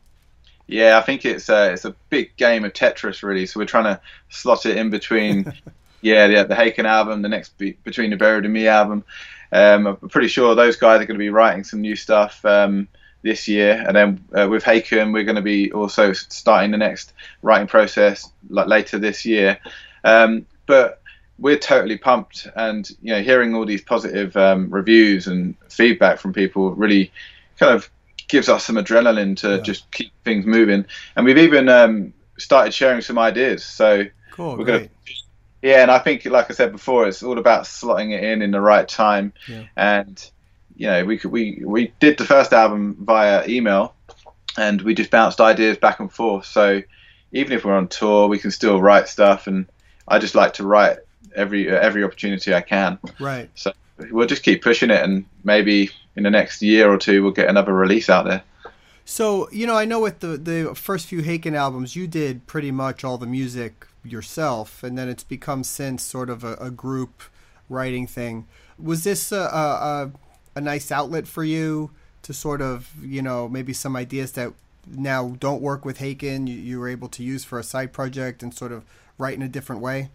Yeah, 0.68 0.98
I 0.98 1.02
think 1.02 1.26
it's 1.26 1.50
a, 1.50 1.74
it's 1.74 1.86
a 1.86 1.96
big 2.10 2.36
game 2.38 2.64
of 2.64 2.74
Tetris, 2.74 3.22
really. 3.22 3.46
So 3.46 3.60
we're 3.60 3.66
trying 3.66 3.84
to 3.96 4.00
slot 4.30 4.66
it 4.66 4.78
in 4.78 4.90
between, 4.90 5.54
yeah, 6.02 6.28
the, 6.28 6.48
the 6.48 6.56
Haken 6.56 6.86
album, 6.86 7.22
the 7.22 7.30
next 7.30 7.58
be, 7.58 7.74
between 7.84 8.10
the 8.10 8.18
Buried 8.18 8.46
and 8.46 8.54
Me 8.54 8.68
album. 8.68 9.04
Um, 9.52 9.88
I'm 9.88 10.10
pretty 10.10 10.30
sure 10.30 10.56
those 10.56 10.78
guys 10.78 11.02
are 11.02 11.06
going 11.06 11.16
to 11.18 11.24
be 11.24 11.30
writing 11.30 11.64
some 11.64 11.82
new 11.82 11.96
stuff. 11.96 12.44
Um, 12.46 12.88
this 13.24 13.48
year, 13.48 13.84
and 13.88 13.96
then 13.96 14.24
uh, 14.38 14.48
with 14.50 14.64
Haken, 14.64 15.14
we're 15.14 15.24
going 15.24 15.38
to 15.38 15.42
be 15.42 15.72
also 15.72 16.14
starting 16.14 16.72
the 16.72 16.78
next 16.78 17.14
writing 17.42 17.68
process 17.68 18.30
like 18.50 18.68
later 18.68 19.00
this 19.00 19.26
year. 19.26 19.58
Um, 20.04 20.46
but 20.66 21.02
we're 21.40 21.58
totally 21.58 21.98
pumped, 21.98 22.48
and 22.56 22.90
you 23.02 23.14
know, 23.14 23.22
hearing 23.22 23.56
all 23.56 23.66
these 23.66 23.82
positive 23.82 24.36
um, 24.38 24.70
reviews 24.70 25.26
and 25.28 25.56
feedback 25.70 26.20
from 26.20 26.34
people 26.34 26.72
really 26.76 27.12
kind 27.58 27.74
of 27.74 27.90
gives 28.28 28.50
us 28.50 28.66
some 28.66 28.76
adrenaline 28.76 29.38
to 29.38 29.56
yeah. 29.56 29.62
just 29.62 29.92
keep 29.92 30.12
things 30.24 30.46
moving. 30.46 30.86
And 31.16 31.26
we've 31.26 31.38
even 31.38 31.70
um, 31.70 32.14
started 32.38 32.74
sharing 32.74 33.02
some 33.02 33.18
ideas. 33.18 33.64
So 33.64 34.06
cool, 34.32 34.58
we're 34.58 34.66
going 34.66 34.86
to. 34.86 34.90
Yeah, 35.62 35.82
and 35.82 35.90
I 35.90 36.00
think, 36.00 36.26
like 36.26 36.52
I 36.52 36.54
said 36.54 36.74
before, 36.74 37.08
it's 37.08 37.24
all 37.24 37.38
about 37.38 37.64
slotting 37.64 38.12
it 38.12 38.22
in 38.22 38.42
in 38.42 38.52
the 38.52 38.60
right 38.60 38.88
time. 38.88 39.32
Yeah. 39.48 39.64
And 39.78 40.32
you 40.76 40.88
know, 40.88 41.06
we 41.06 41.18
could, 41.18 41.32
we 41.32 41.62
we 41.64 41.94
did 42.00 42.18
the 42.18 42.26
first 42.26 42.52
album 42.52 42.98
via 43.00 43.48
email, 43.48 43.96
and 44.58 44.82
we 44.82 44.94
just 44.94 45.10
bounced 45.10 45.40
ideas 45.40 45.78
back 45.78 46.00
and 46.00 46.12
forth. 46.12 46.46
So 46.46 46.82
even 47.32 47.54
if 47.54 47.64
we're 47.64 47.78
on 47.78 47.88
tour, 47.88 48.28
we 48.28 48.40
can 48.40 48.52
still 48.52 48.82
write 48.82 49.08
stuff 49.08 49.48
and 49.48 49.66
I 50.08 50.20
just 50.20 50.36
like 50.36 50.54
to 50.54 50.64
write 50.64 50.98
every 51.36 51.70
every 51.70 52.04
opportunity 52.04 52.54
I 52.54 52.62
can. 52.62 53.00
Right. 53.20 53.50
So 53.56 53.74
we'll 54.12 54.28
just 54.28 54.44
keep 54.44 54.62
pushing 54.62 54.90
it, 54.90 55.02
and 55.02 55.26
maybe 55.44 55.92
in 56.16 56.24
the 56.24 56.30
next 56.30 56.62
year 56.62 56.92
or 56.92 56.98
two, 56.98 57.24
we'll 57.24 57.32
get 57.32 57.50
another 57.50 57.74
release 57.74 58.10
out 58.10 58.26
there. 58.26 58.44
So 59.06 59.50
you 59.52 59.68
know, 59.68 59.76
I 59.76 59.86
know 59.86 60.00
with 60.00 60.20
the 60.20 60.38
the 60.38 60.76
first 60.76 61.08
few 61.08 61.22
Haken 61.22 61.56
albums, 61.56 61.96
you 61.96 62.08
did 62.08 62.48
pretty 62.48 62.72
much 62.72 63.04
all 63.04 63.18
the 63.18 63.26
music 63.26 63.86
yourself, 64.04 64.84
and 64.84 64.98
then 64.98 65.10
it's 65.10 65.24
become 65.24 65.64
since 65.64 66.04
sort 66.04 66.30
of 66.30 66.44
a, 66.44 66.54
a 66.56 66.72
group 66.72 67.24
writing 67.70 68.08
thing. 68.08 68.48
Was 68.80 69.04
this 69.04 69.32
a, 69.32 69.38
a, 69.38 70.12
a 70.56 70.62
nice 70.62 70.92
outlet 70.92 71.28
for 71.28 71.44
you 71.44 71.92
to 72.22 72.34
sort 72.34 72.62
of 72.62 72.92
you 73.02 73.22
know 73.22 73.50
maybe 73.50 73.74
some 73.74 73.96
ideas 73.96 74.32
that 74.34 74.54
now 74.88 75.36
don't 75.40 75.62
work 75.62 75.86
with 75.86 76.00
Haken 76.00 76.48
you, 76.48 76.56
you 76.56 76.80
were 76.80 76.90
able 76.90 77.10
to 77.10 77.24
use 77.24 77.44
for 77.44 77.60
a 77.60 77.64
side 77.64 77.94
project 77.94 78.44
and 78.44 78.54
sort 78.54 78.72
of 78.72 78.84
write 79.18 79.36
in 79.36 79.42
a 79.42 79.50
different 79.50 79.82
way? 79.82 80.10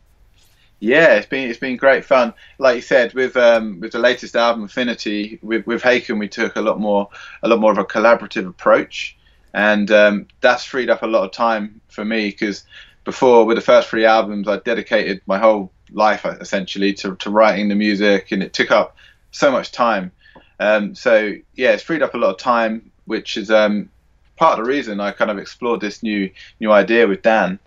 Yeah, 0.80 1.14
it's 1.14 1.26
been 1.26 1.50
it's 1.50 1.58
been 1.58 1.76
great 1.76 2.04
fun. 2.04 2.34
Like 2.58 2.76
you 2.76 2.82
said, 2.82 3.12
with 3.12 3.36
um, 3.36 3.80
with 3.80 3.92
the 3.92 3.98
latest 3.98 4.36
album 4.36 4.64
Affinity, 4.64 5.38
with 5.42 5.66
with 5.66 5.82
Haken, 5.82 6.18
we 6.18 6.28
took 6.28 6.54
a 6.56 6.60
lot 6.60 6.78
more 6.78 7.08
a 7.42 7.48
lot 7.48 7.58
more 7.58 7.72
of 7.72 7.78
a 7.78 7.84
collaborative 7.84 8.46
approach, 8.48 9.16
and 9.52 9.90
um, 9.90 10.28
that's 10.40 10.64
freed 10.64 10.88
up 10.88 11.02
a 11.02 11.06
lot 11.06 11.24
of 11.24 11.32
time 11.32 11.80
for 11.88 12.04
me 12.04 12.30
because 12.30 12.64
before 13.04 13.44
with 13.44 13.56
the 13.56 13.62
first 13.62 13.88
three 13.88 14.04
albums, 14.04 14.46
I 14.46 14.58
dedicated 14.58 15.20
my 15.26 15.38
whole 15.38 15.72
life 15.90 16.24
essentially 16.24 16.92
to, 16.94 17.16
to 17.16 17.30
writing 17.30 17.68
the 17.68 17.74
music, 17.74 18.30
and 18.30 18.40
it 18.42 18.52
took 18.52 18.70
up 18.70 18.96
so 19.32 19.50
much 19.50 19.72
time. 19.72 20.12
Um, 20.60 20.94
so 20.94 21.34
yeah, 21.54 21.72
it's 21.72 21.82
freed 21.82 22.02
up 22.02 22.14
a 22.14 22.18
lot 22.18 22.30
of 22.30 22.38
time, 22.38 22.92
which 23.06 23.36
is 23.36 23.50
um, 23.50 23.90
part 24.36 24.58
of 24.58 24.64
the 24.64 24.70
reason 24.70 25.00
I 25.00 25.10
kind 25.10 25.30
of 25.30 25.38
explored 25.38 25.80
this 25.80 26.04
new 26.04 26.30
new 26.60 26.70
idea 26.70 27.08
with 27.08 27.22
Dan, 27.22 27.58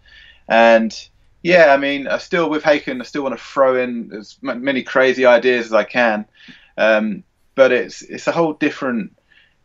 and 0.48 0.98
yeah, 1.44 1.74
I 1.74 1.78
mean, 1.78 2.08
I 2.08 2.18
still 2.18 2.50
with 2.50 2.64
Haken, 2.64 3.02
I 3.02 3.04
still 3.04 3.24
want 3.24 3.38
to 3.38 3.44
throw 3.44 3.76
in 3.82 4.12
as 4.14 4.38
many 4.42 4.84
crazy 4.84 5.26
ideas 5.26 5.68
as 5.68 5.74
I 5.74 5.84
can, 5.84 6.26
um, 6.78 7.24
but 7.56 7.72
it's 7.72 8.02
it's 8.04 8.28
a 8.28 8.32
whole 8.32 8.54
different 8.54 9.16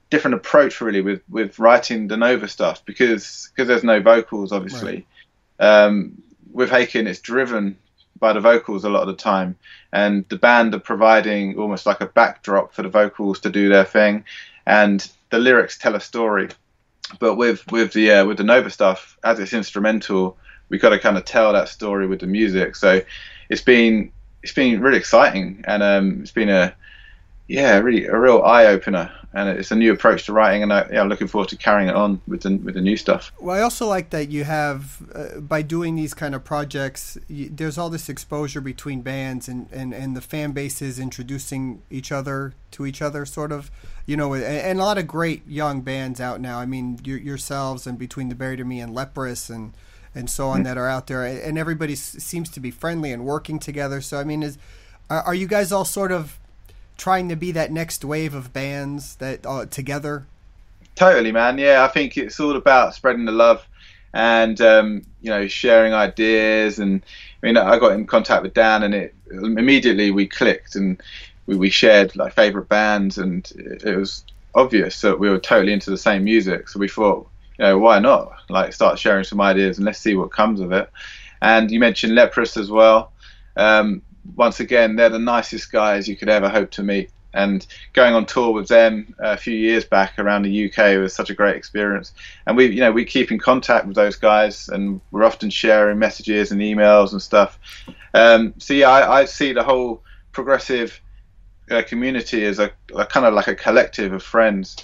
different 0.09 0.37
approach 0.37 0.80
really 0.80 1.00
with 1.00 1.23
with 1.28 1.59
writing 1.59 2.09
the 2.09 2.16
Nova 2.16 2.49
stuff 2.49 2.85
because 2.85 3.50
because 3.54 3.68
there's 3.68 3.85
no 3.85 4.00
vocals 4.00 4.52
obviously. 4.52 5.06
Right. 5.59 5.85
Um, 5.85 6.23
with 6.52 6.71
Haken, 6.71 7.06
it's 7.06 7.21
driven 7.21 7.76
by 8.18 8.33
the 8.33 8.40
vocals 8.40 8.85
a 8.85 8.88
lot 8.88 9.02
of 9.02 9.09
the 9.09 9.23
time, 9.23 9.56
and 9.92 10.26
the 10.28 10.37
band 10.37 10.75
are 10.75 10.80
providing 10.80 11.59
almost 11.59 11.85
like 11.85 12.00
a 12.00 12.06
backdrop 12.06 12.73
for 12.73 12.83
the 12.83 12.88
vocals 12.88 13.40
to 13.40 13.50
do 13.50 13.68
their 13.68 13.85
thing, 13.85 14.25
and 14.64 15.11
the 15.30 15.38
lyrics 15.38 15.76
tell 15.76 15.95
a 15.95 16.00
story. 16.00 16.49
But 17.21 17.35
with 17.35 17.71
with 17.71 17.92
the 17.92 18.11
uh, 18.11 18.25
with 18.25 18.38
the 18.38 18.45
Nova 18.45 18.71
stuff, 18.71 19.18
as 19.23 19.38
it's 19.38 19.52
instrumental, 19.52 20.38
we 20.68 20.78
got 20.78 20.90
to 20.90 20.99
kind 20.99 21.16
of 21.16 21.25
tell 21.25 21.52
that 21.52 21.68
story 21.68 22.06
with 22.06 22.20
the 22.20 22.26
music. 22.26 22.76
So 22.76 23.02
it's 23.49 23.62
been 23.62 24.11
it's 24.42 24.52
been 24.52 24.80
really 24.80 24.99
exciting, 24.99 25.64
and 25.66 25.82
um, 25.82 26.20
it's 26.23 26.32
been 26.32 26.49
a 26.49 26.75
yeah, 27.49 27.78
really 27.78 28.06
a 28.06 28.18
real 28.18 28.42
eye 28.42 28.66
opener, 28.66 29.12
and 29.32 29.49
it's 29.49 29.70
a 29.70 29.76
new 29.76 29.92
approach 29.92 30.26
to 30.26 30.32
writing, 30.32 30.64
and 30.64 30.73
I, 30.73 30.88
yeah, 30.92 31.00
I'm 31.00 31.08
looking 31.08 31.28
forward 31.28 31.49
to 31.50 31.56
carrying 31.56 31.88
it 31.88 31.94
on 31.94 32.20
with 32.26 32.42
the 32.42 32.56
with 32.56 32.75
the 32.75 32.80
new 32.80 32.96
stuff. 32.96 33.30
Well, 33.38 33.56
I 33.56 33.61
also 33.61 33.87
like 33.87 34.11
that 34.11 34.30
you 34.30 34.42
have 34.42 35.00
uh, 35.14 35.38
by 35.38 35.62
doing 35.62 35.94
these 35.94 36.12
kind 36.12 36.35
of 36.35 36.42
projects, 36.42 37.16
you, 37.28 37.49
there's 37.49 37.78
all 37.78 37.88
this 37.88 38.08
exposure 38.08 38.61
between 38.61 39.02
bands, 39.02 39.46
and, 39.46 39.68
and 39.73 39.94
and 39.94 40.16
the 40.16 40.20
fan 40.20 40.52
bases 40.52 40.99
introducing 40.99 41.82
each 41.88 42.11
other 42.11 42.54
to 42.73 42.85
each 42.85 43.00
other, 43.00 43.25
sort 43.25 43.52
of, 43.52 43.70
you 44.06 44.16
know, 44.16 44.32
and, 44.32 44.44
and 44.44 44.80
a 44.80 44.82
lot 44.82 44.99
of 44.99 45.06
great 45.06 45.46
young 45.46 45.82
bands 45.82 46.20
out 46.20 46.40
now. 46.40 46.58
I 46.58 46.66
mean, 46.66 46.99
yourselves 47.04 47.87
and 47.87 47.96
between 47.96 48.28
the 48.28 48.35
Buried 48.35 48.58
and 48.58 48.68
Me 48.68 48.80
and 48.80 48.92
Leprous 48.92 49.49
and 49.49 49.73
and 50.16 50.28
so 50.28 50.49
on 50.49 50.56
mm-hmm. 50.56 50.64
that 50.64 50.78
are 50.78 50.88
out 50.88 51.06
there, 51.06 51.25
and 51.25 51.58
everybody 51.58 51.94
seems 51.94 52.49
to 52.50 52.61
be 52.61 52.70
friendly 52.70 53.12
and 53.12 53.25
working 53.25 53.58
together. 53.58 54.00
So 54.00 54.18
I 54.18 54.25
mean, 54.25 54.42
is 54.42 54.58
are, 55.08 55.35
you 55.35 55.46
guys 55.46 55.70
all 55.70 55.85
sort 55.85 56.11
of 56.11 56.38
trying 56.96 57.28
to 57.28 57.37
be 57.37 57.52
that 57.52 57.70
next 57.70 58.04
wave 58.04 58.35
of 58.35 58.52
bands 58.52 59.16
that 59.16 59.46
uh, 59.46 59.66
together? 59.66 60.26
Totally, 60.96 61.30
man. 61.30 61.58
Yeah, 61.58 61.85
I 61.85 61.88
think 61.88 62.16
it's 62.16 62.40
all 62.40 62.56
about 62.56 62.94
spreading 62.94 63.26
the 63.26 63.32
love 63.32 63.66
and 64.16 64.61
um, 64.62 65.02
you 65.20 65.30
know 65.30 65.46
sharing 65.46 65.92
ideas 65.92 66.78
and 66.78 67.02
I 67.42 67.46
mean 67.46 67.56
I 67.58 67.78
got 67.78 67.92
in 67.92 68.06
contact 68.06 68.42
with 68.42 68.54
Dan 68.54 68.82
and 68.82 68.94
it 68.94 69.14
immediately 69.30 70.11
we 70.11 70.26
clicked 70.26 70.75
and 70.75 71.00
we, 71.46 71.54
we 71.56 71.68
shared 71.68 72.16
like 72.16 72.32
favorite 72.32 72.68
bands 72.68 73.18
and 73.18 73.50
it, 73.56 73.85
it 73.85 73.96
was 73.96 74.25
obvious 74.54 75.02
that 75.02 75.20
we 75.20 75.28
were 75.28 75.38
totally 75.38 75.75
into 75.75 75.90
the 75.90 75.99
same 75.99 76.25
music 76.25 76.68
so 76.68 76.78
we 76.78 76.88
thought 76.88 77.28
you 77.58 77.64
know 77.64 77.78
why 77.78 77.98
not 77.98 78.32
like 78.48 78.72
start 78.72 78.98
sharing 78.98 79.25
some 79.25 79.40
ideas 79.40 79.78
and 79.78 79.86
let's 79.86 79.98
see 79.98 80.14
what 80.14 80.30
comes 80.30 80.60
of 80.60 80.72
it 80.72 80.90
and 81.42 81.70
you 81.70 81.80
mentioned 81.80 82.14
Leprous 82.14 82.56
as 82.56 82.70
well 82.70 83.12
um, 83.56 84.02
once 84.34 84.60
again 84.60 84.96
they're 84.96 85.08
the 85.08 85.18
nicest 85.18 85.70
guys 85.72 86.08
you 86.08 86.16
could 86.16 86.28
ever 86.28 86.48
hope 86.48 86.70
to 86.70 86.82
meet 86.82 87.10
and 87.36 87.66
going 87.92 88.14
on 88.14 88.25
tour 88.25 88.50
with 88.50 88.66
them 88.66 89.14
a 89.18 89.36
few 89.36 89.54
years 89.54 89.84
back 89.84 90.18
around 90.18 90.42
the 90.42 90.66
UK 90.66 90.98
was 90.98 91.14
such 91.14 91.28
a 91.28 91.34
great 91.34 91.54
experience. 91.54 92.12
And 92.46 92.56
we, 92.56 92.66
you 92.66 92.80
know, 92.80 92.90
we 92.90 93.04
keep 93.04 93.30
in 93.30 93.38
contact 93.38 93.86
with 93.86 93.94
those 93.94 94.16
guys, 94.16 94.68
and 94.70 95.02
we're 95.10 95.25
often 95.25 95.50
sharing 95.50 95.98
messages 95.98 96.50
and 96.50 96.62
emails 96.62 97.12
and 97.12 97.20
stuff. 97.20 97.58
Um, 98.14 98.54
so 98.56 98.72
yeah, 98.72 98.88
I, 98.88 99.20
I, 99.20 99.25
see 99.26 99.52
the 99.52 99.62
whole 99.62 100.02
progressive 100.32 100.98
uh, 101.70 101.82
community 101.86 102.46
as 102.46 102.58
a, 102.58 102.72
a, 102.94 103.04
kind 103.04 103.26
of 103.26 103.34
like 103.34 103.48
a 103.48 103.54
collective 103.54 104.14
of 104.14 104.22
friends. 104.22 104.76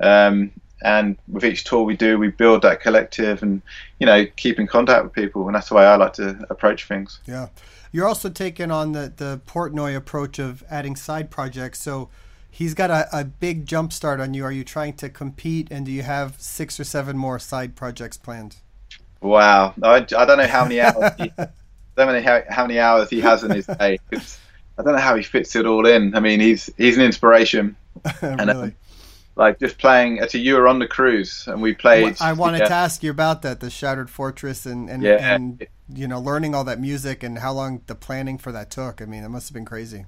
Um, 0.00 0.52
and 0.82 1.16
with 1.28 1.44
each 1.44 1.64
tour 1.64 1.82
we 1.82 1.96
do, 1.96 2.18
we 2.18 2.28
build 2.28 2.62
that 2.62 2.80
collective, 2.80 3.42
and 3.42 3.62
you 3.98 4.06
know, 4.06 4.26
keep 4.36 4.58
in 4.58 4.66
contact 4.66 5.04
with 5.04 5.12
people, 5.12 5.46
and 5.46 5.54
that's 5.54 5.68
the 5.68 5.74
way 5.74 5.84
I 5.84 5.96
like 5.96 6.14
to 6.14 6.46
approach 6.50 6.86
things. 6.86 7.20
Yeah. 7.26 7.48
You're 7.90 8.06
also 8.06 8.28
taking 8.28 8.70
on 8.70 8.92
the, 8.92 9.12
the 9.16 9.40
Portnoy 9.46 9.96
approach 9.96 10.38
of 10.38 10.62
adding 10.68 10.94
side 10.94 11.30
projects. 11.30 11.80
So 11.80 12.10
he's 12.50 12.74
got 12.74 12.90
a, 12.90 13.08
a 13.16 13.24
big 13.24 13.66
jump 13.66 13.92
start 13.92 14.20
on 14.20 14.34
you. 14.34 14.44
Are 14.44 14.52
you 14.52 14.64
trying 14.64 14.94
to 14.94 15.08
compete, 15.08 15.68
and 15.70 15.86
do 15.86 15.92
you 15.92 16.02
have 16.02 16.34
six 16.38 16.78
or 16.78 16.84
seven 16.84 17.16
more 17.16 17.38
side 17.38 17.76
projects 17.76 18.16
planned? 18.16 18.56
Wow, 19.20 19.74
I, 19.82 19.96
I 19.96 20.00
don't 20.02 20.38
know 20.38 20.46
how 20.46 20.64
many 20.64 20.80
hours. 20.80 21.12
He, 21.18 21.32
I 21.38 21.48
don't 21.96 22.12
know 22.12 22.22
how, 22.22 22.42
how 22.48 22.66
many 22.66 22.78
hours 22.78 23.10
he 23.10 23.20
has 23.20 23.42
in 23.42 23.50
his 23.50 23.66
day. 23.66 23.98
I 24.12 24.82
don't 24.82 24.94
know 24.94 24.98
how 24.98 25.16
he 25.16 25.22
fits 25.24 25.56
it 25.56 25.66
all 25.66 25.86
in. 25.86 26.14
I 26.14 26.20
mean, 26.20 26.38
he's 26.38 26.70
he's 26.76 26.96
an 26.96 27.04
inspiration. 27.04 27.76
really? 28.22 28.36
And, 28.40 28.50
um, 28.50 28.74
like 29.38 29.58
just 29.58 29.78
playing 29.78 30.18
at 30.18 30.34
a 30.34 30.38
you 30.38 30.54
were 30.56 30.68
on 30.68 30.80
the 30.80 30.86
cruise 30.86 31.46
and 31.46 31.62
we 31.62 31.72
played 31.72 32.14
i 32.20 32.32
wanted 32.32 32.58
yeah. 32.58 32.68
to 32.68 32.74
ask 32.74 33.02
you 33.02 33.10
about 33.10 33.40
that 33.42 33.60
the 33.60 33.70
shattered 33.70 34.10
fortress 34.10 34.66
and 34.66 34.90
and, 34.90 35.02
yeah. 35.02 35.34
and 35.34 35.66
you 35.92 36.06
know 36.06 36.20
learning 36.20 36.54
all 36.54 36.64
that 36.64 36.80
music 36.80 37.22
and 37.22 37.38
how 37.38 37.52
long 37.52 37.82
the 37.86 37.94
planning 37.94 38.38
for 38.38 38.52
that 38.52 38.70
took. 38.70 39.00
I 39.00 39.06
mean 39.06 39.24
it 39.24 39.28
must 39.28 39.48
have 39.48 39.54
been 39.54 39.64
crazy. 39.64 40.04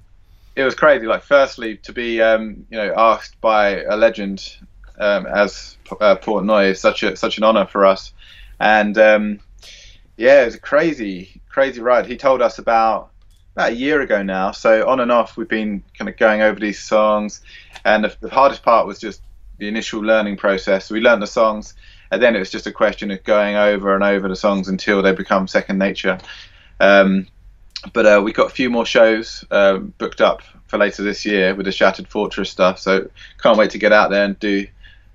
It 0.55 0.63
was 0.63 0.75
crazy. 0.75 1.07
Like 1.07 1.23
firstly 1.23 1.77
to 1.77 1.93
be 1.93 2.21
um, 2.21 2.65
you 2.69 2.77
know 2.77 2.93
asked 2.95 3.39
by 3.41 3.83
a 3.83 3.95
legend 3.95 4.57
um, 4.99 5.25
as 5.25 5.77
uh, 5.99 6.15
portnoy 6.17 6.71
is 6.71 6.79
such 6.79 7.03
a 7.03 7.15
such 7.15 7.37
an 7.37 7.43
honor 7.43 7.65
for 7.65 7.85
us. 7.85 8.13
And 8.59 8.97
um, 8.97 9.39
yeah 10.17 10.43
it 10.43 10.45
was 10.45 10.55
a 10.55 10.59
crazy 10.59 11.41
crazy 11.49 11.81
ride. 11.81 12.05
He 12.05 12.17
told 12.17 12.41
us 12.41 12.59
about 12.59 13.10
about 13.55 13.71
a 13.71 13.75
year 13.75 14.01
ago 14.01 14.23
now. 14.23 14.51
So 14.51 14.87
on 14.87 14.99
and 14.99 15.11
off, 15.11 15.37
we've 15.37 15.47
been 15.47 15.83
kind 15.97 16.09
of 16.09 16.17
going 16.17 16.41
over 16.41 16.59
these 16.59 16.79
songs, 16.79 17.41
and 17.85 18.03
the, 18.03 18.15
the 18.19 18.29
hardest 18.29 18.63
part 18.63 18.87
was 18.87 18.99
just 18.99 19.21
the 19.57 19.67
initial 19.67 20.01
learning 20.01 20.37
process. 20.37 20.89
We 20.89 21.01
learned 21.01 21.21
the 21.21 21.27
songs, 21.27 21.73
and 22.11 22.21
then 22.21 22.35
it 22.35 22.39
was 22.39 22.49
just 22.49 22.67
a 22.67 22.71
question 22.71 23.11
of 23.11 23.23
going 23.23 23.55
over 23.55 23.93
and 23.95 24.03
over 24.03 24.27
the 24.27 24.35
songs 24.35 24.67
until 24.67 25.01
they 25.01 25.13
become 25.13 25.47
second 25.47 25.77
nature. 25.77 26.19
Um, 26.79 27.27
but 27.93 28.05
uh, 28.05 28.21
we 28.23 28.31
got 28.31 28.47
a 28.47 28.53
few 28.53 28.69
more 28.69 28.85
shows 28.85 29.43
uh, 29.51 29.77
booked 29.77 30.21
up 30.21 30.41
for 30.67 30.77
later 30.77 31.03
this 31.03 31.25
year 31.25 31.55
with 31.55 31.65
the 31.65 31.71
Shattered 31.71 32.07
Fortress 32.07 32.49
stuff. 32.49 32.79
So 32.79 33.09
can't 33.41 33.57
wait 33.57 33.71
to 33.71 33.77
get 33.77 33.91
out 33.91 34.09
there 34.09 34.25
and 34.25 34.39
do 34.39 34.67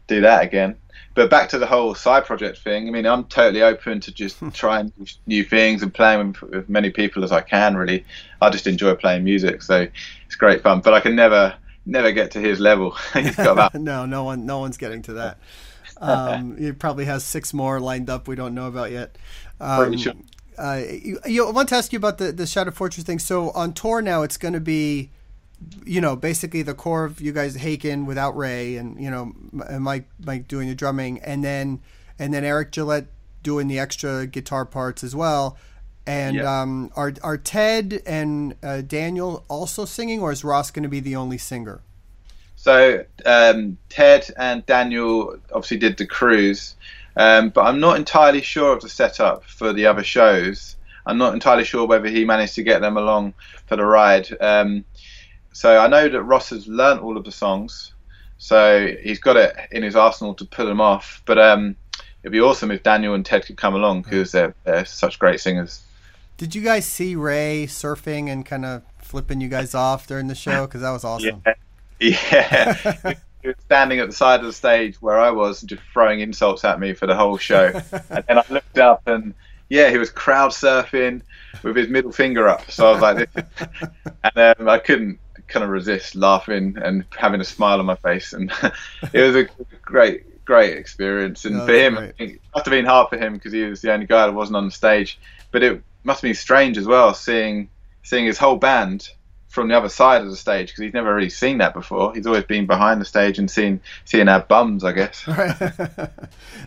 do 0.08 0.20
that 0.20 0.44
again 0.44 0.76
but 1.16 1.30
back 1.30 1.48
to 1.48 1.58
the 1.58 1.66
whole 1.66 1.94
side 1.94 2.26
project 2.26 2.58
thing. 2.58 2.86
I 2.86 2.90
mean, 2.90 3.06
I'm 3.06 3.24
totally 3.24 3.62
open 3.62 4.00
to 4.00 4.12
just 4.12 4.38
trying 4.52 4.92
new 5.26 5.42
things 5.42 5.82
and 5.82 5.92
playing 5.92 6.28
with, 6.28 6.42
with, 6.42 6.68
many 6.68 6.90
people 6.90 7.24
as 7.24 7.32
I 7.32 7.40
can. 7.40 7.74
Really, 7.74 8.04
I 8.40 8.50
just 8.50 8.66
enjoy 8.66 8.94
playing 8.94 9.24
music, 9.24 9.62
so 9.62 9.88
it's 10.26 10.36
great 10.36 10.62
fun. 10.62 10.80
But 10.80 10.92
I 10.92 11.00
can 11.00 11.16
never, 11.16 11.56
never 11.86 12.12
get 12.12 12.30
to 12.32 12.40
his 12.40 12.60
level. 12.60 12.94
no, 13.74 14.04
no 14.04 14.24
one, 14.24 14.44
no 14.44 14.58
one's 14.58 14.76
getting 14.76 15.00
to 15.02 15.14
that. 15.14 15.38
Um, 15.96 16.56
he 16.58 16.70
probably 16.72 17.06
has 17.06 17.24
six 17.24 17.54
more 17.54 17.80
lined 17.80 18.10
up 18.10 18.28
we 18.28 18.36
don't 18.36 18.54
know 18.54 18.66
about 18.66 18.92
yet. 18.92 19.16
Um, 19.58 19.96
sure. 19.96 20.12
uh, 20.58 20.82
you, 20.86 21.18
you, 21.24 21.48
I 21.48 21.50
want 21.50 21.70
to 21.70 21.76
ask 21.76 21.94
you 21.94 21.96
about 21.96 22.18
the 22.18 22.30
the 22.30 22.46
Shattered 22.46 22.74
Fortress 22.74 23.04
thing. 23.04 23.18
So 23.18 23.52
on 23.52 23.72
tour 23.72 24.02
now, 24.02 24.22
it's 24.22 24.36
going 24.36 24.54
to 24.54 24.60
be 24.60 25.08
you 25.84 26.00
know, 26.00 26.16
basically 26.16 26.62
the 26.62 26.74
core 26.74 27.04
of 27.04 27.20
you 27.20 27.32
guys, 27.32 27.56
Haken 27.56 28.06
without 28.06 28.36
Ray, 28.36 28.76
and 28.76 29.00
you 29.00 29.10
know, 29.10 29.32
and 29.68 29.82
Mike 29.82 30.08
Mike 30.24 30.48
doing 30.48 30.68
the 30.68 30.74
drumming, 30.74 31.20
and 31.20 31.42
then 31.42 31.80
and 32.18 32.32
then 32.32 32.44
Eric 32.44 32.72
Gillette 32.72 33.06
doing 33.42 33.68
the 33.68 33.78
extra 33.78 34.26
guitar 34.26 34.64
parts 34.64 35.04
as 35.04 35.14
well. 35.14 35.56
And 36.06 36.36
yep. 36.36 36.46
um, 36.46 36.90
are 36.94 37.14
are 37.22 37.38
Ted 37.38 38.02
and 38.06 38.54
uh, 38.62 38.82
Daniel 38.82 39.44
also 39.48 39.84
singing, 39.84 40.20
or 40.20 40.30
is 40.30 40.44
Ross 40.44 40.70
going 40.70 40.84
to 40.84 40.88
be 40.88 41.00
the 41.00 41.16
only 41.16 41.38
singer? 41.38 41.80
So 42.56 43.04
um, 43.24 43.78
Ted 43.88 44.30
and 44.36 44.64
Daniel 44.66 45.36
obviously 45.52 45.78
did 45.78 45.96
the 45.96 46.06
cruise, 46.06 46.74
um, 47.16 47.50
but 47.50 47.62
I'm 47.62 47.80
not 47.80 47.96
entirely 47.96 48.40
sure 48.40 48.72
of 48.72 48.82
the 48.82 48.88
setup 48.88 49.44
for 49.44 49.72
the 49.72 49.86
other 49.86 50.02
shows. 50.04 50.76
I'm 51.06 51.18
not 51.18 51.34
entirely 51.34 51.64
sure 51.64 51.86
whether 51.86 52.08
he 52.08 52.24
managed 52.24 52.56
to 52.56 52.64
get 52.64 52.80
them 52.80 52.96
along 52.96 53.34
for 53.66 53.76
the 53.76 53.84
ride. 53.84 54.28
Um, 54.40 54.84
so 55.56 55.78
I 55.78 55.86
know 55.86 56.06
that 56.06 56.22
Ross 56.22 56.50
has 56.50 56.68
learnt 56.68 57.00
all 57.00 57.16
of 57.16 57.24
the 57.24 57.32
songs, 57.32 57.94
so 58.36 58.94
he's 59.02 59.18
got 59.18 59.38
it 59.38 59.56
in 59.70 59.82
his 59.82 59.96
arsenal 59.96 60.34
to 60.34 60.44
pull 60.44 60.66
them 60.66 60.82
off. 60.82 61.22
But 61.24 61.38
um, 61.38 61.76
it'd 62.22 62.32
be 62.32 62.42
awesome 62.42 62.70
if 62.70 62.82
Daniel 62.82 63.14
and 63.14 63.24
Ted 63.24 63.46
could 63.46 63.56
come 63.56 63.74
along 63.74 64.02
because 64.02 64.32
they're, 64.32 64.54
they're 64.64 64.84
such 64.84 65.18
great 65.18 65.40
singers. 65.40 65.82
Did 66.36 66.54
you 66.54 66.60
guys 66.60 66.84
see 66.84 67.16
Ray 67.16 67.64
surfing 67.66 68.28
and 68.28 68.44
kind 68.44 68.66
of 68.66 68.82
flipping 68.98 69.40
you 69.40 69.48
guys 69.48 69.74
off 69.74 70.06
during 70.06 70.26
the 70.28 70.34
show? 70.34 70.66
Because 70.66 70.82
that 70.82 70.90
was 70.90 71.04
awesome. 71.04 71.42
Yeah. 71.98 72.18
yeah. 72.30 73.14
he 73.40 73.48
was 73.48 73.56
standing 73.64 73.98
at 74.00 74.08
the 74.08 74.14
side 74.14 74.40
of 74.40 74.46
the 74.46 74.52
stage 74.52 75.00
where 75.00 75.18
I 75.18 75.30
was, 75.30 75.62
just 75.62 75.80
throwing 75.90 76.20
insults 76.20 76.66
at 76.66 76.78
me 76.78 76.92
for 76.92 77.06
the 77.06 77.16
whole 77.16 77.38
show. 77.38 77.68
and 78.10 78.24
then 78.28 78.38
I 78.38 78.44
looked 78.50 78.76
up 78.76 79.08
and 79.08 79.32
yeah, 79.70 79.88
he 79.88 79.96
was 79.96 80.10
crowd 80.10 80.50
surfing 80.50 81.22
with 81.62 81.76
his 81.76 81.88
middle 81.88 82.12
finger 82.12 82.46
up. 82.46 82.70
So 82.70 82.86
I 82.86 82.92
was 82.92 83.00
like, 83.00 83.30
and 84.36 84.60
um, 84.60 84.68
I 84.68 84.78
couldn't 84.78 85.18
kind 85.48 85.64
of 85.64 85.70
resist 85.70 86.14
laughing 86.14 86.76
and 86.82 87.04
having 87.16 87.40
a 87.40 87.44
smile 87.44 87.80
on 87.80 87.86
my 87.86 87.96
face, 87.96 88.32
and 88.32 88.52
it 89.12 89.22
was 89.22 89.36
a 89.36 89.48
great, 89.82 90.44
great 90.44 90.76
experience. 90.76 91.44
And 91.44 91.58
no, 91.58 91.66
for 91.66 91.72
him, 91.72 92.12
it 92.18 92.40
must 92.54 92.66
have 92.66 92.72
been 92.72 92.84
hard 92.84 93.08
for 93.08 93.18
him 93.18 93.34
because 93.34 93.52
he 93.52 93.62
was 93.62 93.80
the 93.82 93.92
only 93.92 94.06
guy 94.06 94.26
that 94.26 94.32
wasn't 94.32 94.56
on 94.56 94.66
the 94.66 94.70
stage. 94.70 95.18
But 95.52 95.62
it 95.62 95.82
must 96.04 96.20
have 96.20 96.28
been 96.28 96.34
strange 96.34 96.78
as 96.78 96.86
well 96.86 97.14
seeing 97.14 97.68
seeing 98.02 98.26
his 98.26 98.38
whole 98.38 98.56
band 98.56 99.10
from 99.56 99.68
the 99.68 99.76
other 99.76 99.88
side 99.88 100.20
of 100.20 100.28
the 100.28 100.36
stage 100.36 100.68
because 100.68 100.82
he's 100.82 100.92
never 100.92 101.14
really 101.14 101.30
seen 101.30 101.56
that 101.58 101.72
before. 101.72 102.14
He's 102.14 102.26
always 102.26 102.44
been 102.44 102.66
behind 102.66 103.00
the 103.00 103.06
stage 103.06 103.38
and 103.38 103.50
seen 103.50 103.80
seeing 104.04 104.28
our 104.28 104.40
bums, 104.40 104.84
I 104.84 104.92
guess. 104.92 105.24
that 105.24 106.10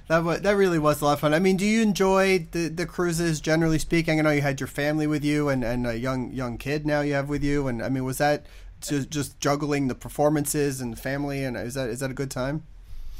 that 0.07 0.55
really 0.57 0.79
was 0.79 1.00
a 1.00 1.05
lot 1.05 1.13
of 1.13 1.19
fun. 1.19 1.36
I 1.36 1.39
mean, 1.39 1.55
do 1.55 1.65
you 1.65 1.83
enjoy 1.83 2.48
the 2.51 2.67
the 2.67 2.88
cruises 2.88 3.39
generally 3.39 3.77
speaking? 3.77 4.19
I 4.19 4.24
know 4.24 4.31
you 4.31 4.41
had 4.41 4.59
your 4.59 4.67
family 4.67 5.05
with 5.05 5.24
you 5.24 5.50
and, 5.50 5.63
and 5.63 5.86
a 5.86 5.98
young 5.98 6.31
young 6.31 6.57
kid 6.57 6.86
now 6.86 7.01
you 7.01 7.13
have 7.13 7.29
with 7.29 7.43
you, 7.43 7.67
and 7.67 7.83
I 7.83 7.89
mean, 7.89 8.03
was 8.03 8.17
that 8.17 8.48
just 8.81 9.09
just 9.09 9.39
juggling 9.39 9.88
the 9.88 9.95
performances 9.95 10.81
and 10.81 10.98
family 10.98 11.43
and 11.43 11.57
is 11.57 11.74
that 11.74 11.89
is 11.89 12.00
that 12.00 12.12
a 12.12 12.13
good 12.13 12.31
time? 12.31 12.63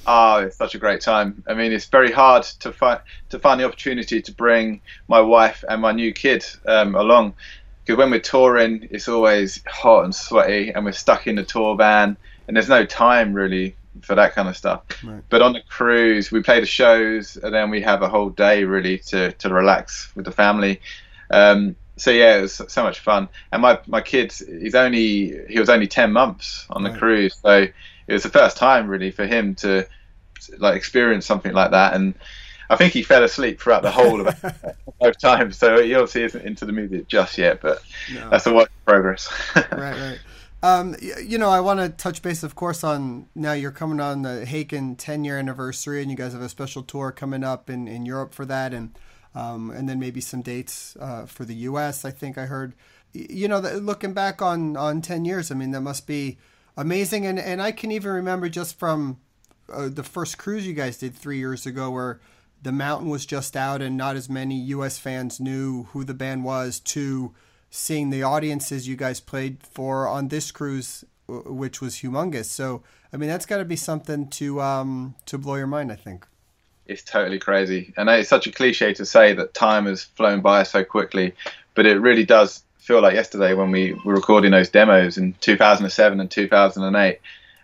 Oh, 0.08 0.38
it's 0.38 0.56
such 0.56 0.76
a 0.76 0.80
great 0.80 1.02
time. 1.02 1.44
I 1.48 1.54
mean, 1.54 1.74
it's 1.74 1.86
very 1.86 2.12
hard 2.12 2.44
to 2.62 2.72
find 2.72 3.00
to 3.30 3.40
find 3.40 3.60
the 3.60 3.66
opportunity 3.66 4.22
to 4.22 4.32
bring 4.32 4.82
my 5.08 5.22
wife 5.22 5.64
and 5.68 5.82
my 5.82 5.92
new 5.92 6.14
kid 6.14 6.46
um, 6.66 6.96
along 6.96 7.34
because 7.90 7.98
when 7.98 8.12
we're 8.12 8.20
touring, 8.20 8.88
it's 8.92 9.08
always 9.08 9.64
hot 9.66 10.04
and 10.04 10.14
sweaty, 10.14 10.70
and 10.70 10.86
we're 10.86 10.92
stuck 10.92 11.26
in 11.26 11.38
the 11.38 11.44
tour 11.44 11.76
van, 11.76 12.16
and 12.48 12.56
there's 12.56 12.70
no 12.70 12.86
time 12.86 13.34
really 13.34 13.76
for 14.02 14.14
that 14.14 14.36
kind 14.36 14.48
of 14.48 14.56
stuff. 14.56 14.84
Right. 15.04 15.24
But 15.30 15.42
on 15.42 15.54
the 15.54 15.64
cruise, 15.68 16.32
we 16.32 16.44
play 16.44 16.60
the 16.60 16.68
shows, 16.68 17.36
and 17.36 17.52
then 17.52 17.72
we 17.72 17.82
have 17.82 18.04
a 18.04 18.08
whole 18.08 18.30
day 18.30 18.64
really 18.64 19.00
to 19.10 19.32
to 19.32 19.50
relax 19.50 20.12
with 20.16 20.26
the 20.26 20.32
family. 20.32 20.82
Um, 21.32 21.76
so 22.00 22.12
yeah, 22.12 22.38
it 22.38 22.42
was 22.42 22.62
so 22.68 22.84
much 22.84 23.00
fun. 23.00 23.30
And 23.52 23.62
my 23.62 23.80
my 23.88 24.02
kid, 24.02 24.32
he's 24.32 24.76
only 24.76 25.46
he 25.48 25.60
was 25.60 25.70
only 25.70 25.88
ten 25.88 26.12
months 26.12 26.66
on 26.70 26.84
the 26.84 26.92
right. 26.92 27.00
cruise, 27.00 27.36
so 27.42 27.68
it 28.08 28.14
was 28.14 28.24
the 28.24 28.30
first 28.30 28.58
time 28.58 28.88
really 28.88 29.12
for 29.12 29.26
him 29.26 29.56
to 29.56 29.88
like 30.58 30.76
experience 30.76 31.26
something 31.26 31.54
like 31.54 31.72
that. 31.72 31.94
And 31.94 32.16
I 32.70 32.76
think 32.76 32.94
he 32.94 33.04
fell 33.04 33.24
asleep 33.24 33.60
throughout 33.60 33.82
the 33.82 33.92
whole 33.92 34.28
of 34.28 34.42
both 35.00 35.18
times. 35.20 35.58
So 35.58 35.82
he 35.82 35.94
obviously 35.96 36.24
isn't 36.24 36.46
into 36.46 36.66
the 36.66 36.72
music 36.72 37.08
just 37.08 37.38
yet, 37.38 37.62
but 37.62 37.82
no. 38.14 38.30
that's 38.30 38.46
a 38.46 38.54
work 38.54 38.70
in 38.70 38.92
progress. 38.92 39.32
right, 39.56 39.72
right. 39.72 40.20
Um, 40.62 40.96
you 41.00 41.38
know, 41.38 41.50
I 41.50 41.62
want 41.62 41.80
to 41.80 41.90
touch 41.90 42.22
base, 42.22 42.44
of 42.44 42.54
course, 42.54 42.84
on 42.84 43.28
now 43.34 43.54
you're 43.54 43.72
coming 43.72 44.02
on 44.02 44.24
the 44.24 44.46
Haken 44.46 44.98
10 44.98 45.24
year 45.24 45.38
anniversary, 45.38 46.02
and 46.02 46.12
you 46.12 46.18
guys 46.18 46.34
have 46.34 46.42
a 46.42 46.50
special 46.50 46.84
tour 46.84 47.12
coming 47.12 47.44
up 47.44 47.70
in, 47.70 47.88
in 47.88 48.06
Europe 48.06 48.34
for 48.34 48.46
that. 48.46 48.74
And 48.74 48.92
um, 49.36 49.70
and 49.72 49.88
then 49.88 50.00
maybe 50.00 50.22
some 50.22 50.42
dates 50.42 50.98
uh, 51.00 51.26
for 51.26 51.46
the 51.46 51.56
U.S. 51.56 52.06
I 52.06 52.12
think 52.12 52.38
I 52.38 52.46
heard. 52.46 52.74
You 53.14 53.48
know, 53.48 53.60
looking 53.60 54.14
back 54.14 54.42
on 54.42 54.78
on 54.78 55.02
ten 55.02 55.26
years, 55.26 55.52
I 55.52 55.56
mean, 55.56 55.72
that 55.72 55.82
must 55.82 56.08
be 56.08 56.38
amazing. 56.78 57.26
And 57.26 57.40
and 57.40 57.62
I 57.62 57.72
can 57.72 57.92
even 57.92 58.12
remember 58.12 58.50
just 58.50 58.78
from 58.78 59.20
uh, 59.72 59.90
the 59.90 60.04
first 60.04 60.38
cruise 60.38 60.68
you 60.68 60.74
guys 60.74 60.98
did 60.98 61.16
three 61.16 61.38
years 61.38 61.66
ago, 61.66 61.92
where 61.92 62.20
the 62.62 62.72
mountain 62.72 63.10
was 63.10 63.26
just 63.26 63.56
out 63.56 63.82
and 63.82 63.96
not 63.98 64.16
as 64.16 64.30
many 64.30 64.56
U.S. 64.56 64.98
fans 64.98 65.40
knew 65.40 65.84
who 65.92 66.04
the 66.04 66.14
band 66.14 66.44
was 66.44 66.80
to 66.82 67.34
seeing 67.70 68.10
the 68.10 68.24
audiences 68.24 68.88
you 68.88 68.96
guys 68.96 69.20
played 69.20 69.58
for 69.64 70.08
on 70.08 70.28
this 70.28 70.52
cruise, 70.52 71.06
which 71.28 71.82
was 71.82 71.96
humongous. 71.96 72.46
So, 72.46 72.84
I 73.14 73.18
mean, 73.18 73.30
that's 73.30 73.46
got 73.46 73.58
to 73.58 73.66
be 73.66 73.76
something 73.76 74.28
to 74.30 74.62
um, 74.62 75.16
to 75.26 75.38
blow 75.38 75.56
your 75.56 75.68
mind. 75.68 75.92
I 75.92 75.96
think 75.96 76.26
it's 76.90 77.04
totally 77.04 77.40
crazy, 77.40 77.94
and 77.98 78.10
it's 78.10 78.30
such 78.30 78.48
a 78.48 78.52
cliche 78.52 78.94
to 78.96 79.06
say 79.06 79.34
that 79.34 79.54
time 79.54 79.86
has 79.86 80.04
flown 80.04 80.42
by 80.42 80.64
so 80.64 80.84
quickly, 80.84 81.34
but 81.76 81.86
it 81.86 82.00
really 82.00 82.26
does 82.26 82.64
feel 82.78 83.02
like 83.02 83.14
yesterday 83.14 83.54
when 83.54 83.72
we 83.72 83.94
were 84.04 84.16
recording 84.16 84.52
those 84.52 84.70
demos 84.70 85.18
in 85.18 85.34
2007 85.42 86.20
and 86.20 86.32
2008 86.32 87.20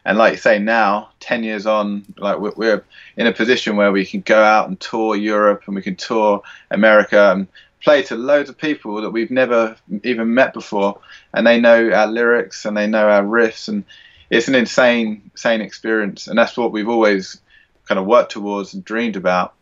and 0.07 0.17
like 0.19 0.33
you 0.33 0.37
say 0.37 0.59
now 0.59 1.09
10 1.19 1.43
years 1.43 1.65
on 1.65 2.05
like 2.19 2.37
we're, 2.37 2.83
in 3.17 3.25
a 3.25 3.33
position 3.33 3.75
where 3.75 3.91
we 3.91 4.05
can 4.05 4.21
go 4.21 4.43
out 4.43 4.67
and 4.67 4.79
tour 4.79 5.15
europe 5.15 5.63
and 5.65 5.75
we 5.75 5.81
can 5.81 5.95
tour 5.95 6.43
america 6.69 7.31
and 7.31 7.47
play 7.85 8.01
to 8.01 8.15
loads 8.15 8.49
of 8.49 8.57
people 8.57 8.99
that 8.99 9.11
we've 9.11 9.29
never 9.29 9.77
even 10.03 10.33
met 10.33 10.53
before. 10.53 10.99
And 11.33 11.45
they 11.45 11.61
know 11.61 11.91
our 11.91 12.07
lyrics 12.07 12.65
and 12.65 12.75
they 12.75 12.87
know 12.87 13.07
our 13.07 13.23
riffs 13.23 13.69
and 13.69 13.85
it's 14.31 14.47
an 14.47 14.55
insane 14.55 15.21
insane 15.31 15.61
experience. 15.61 16.27
And 16.27 16.37
that's 16.37 16.57
what 16.57 16.71
we've 16.71 16.89
always 16.89 17.39
kind 17.85 17.99
of 17.99 18.05
worked 18.05 18.31
towards 18.31 18.73
and 18.73 18.83
dreamed 18.83 19.15
about 19.15 19.53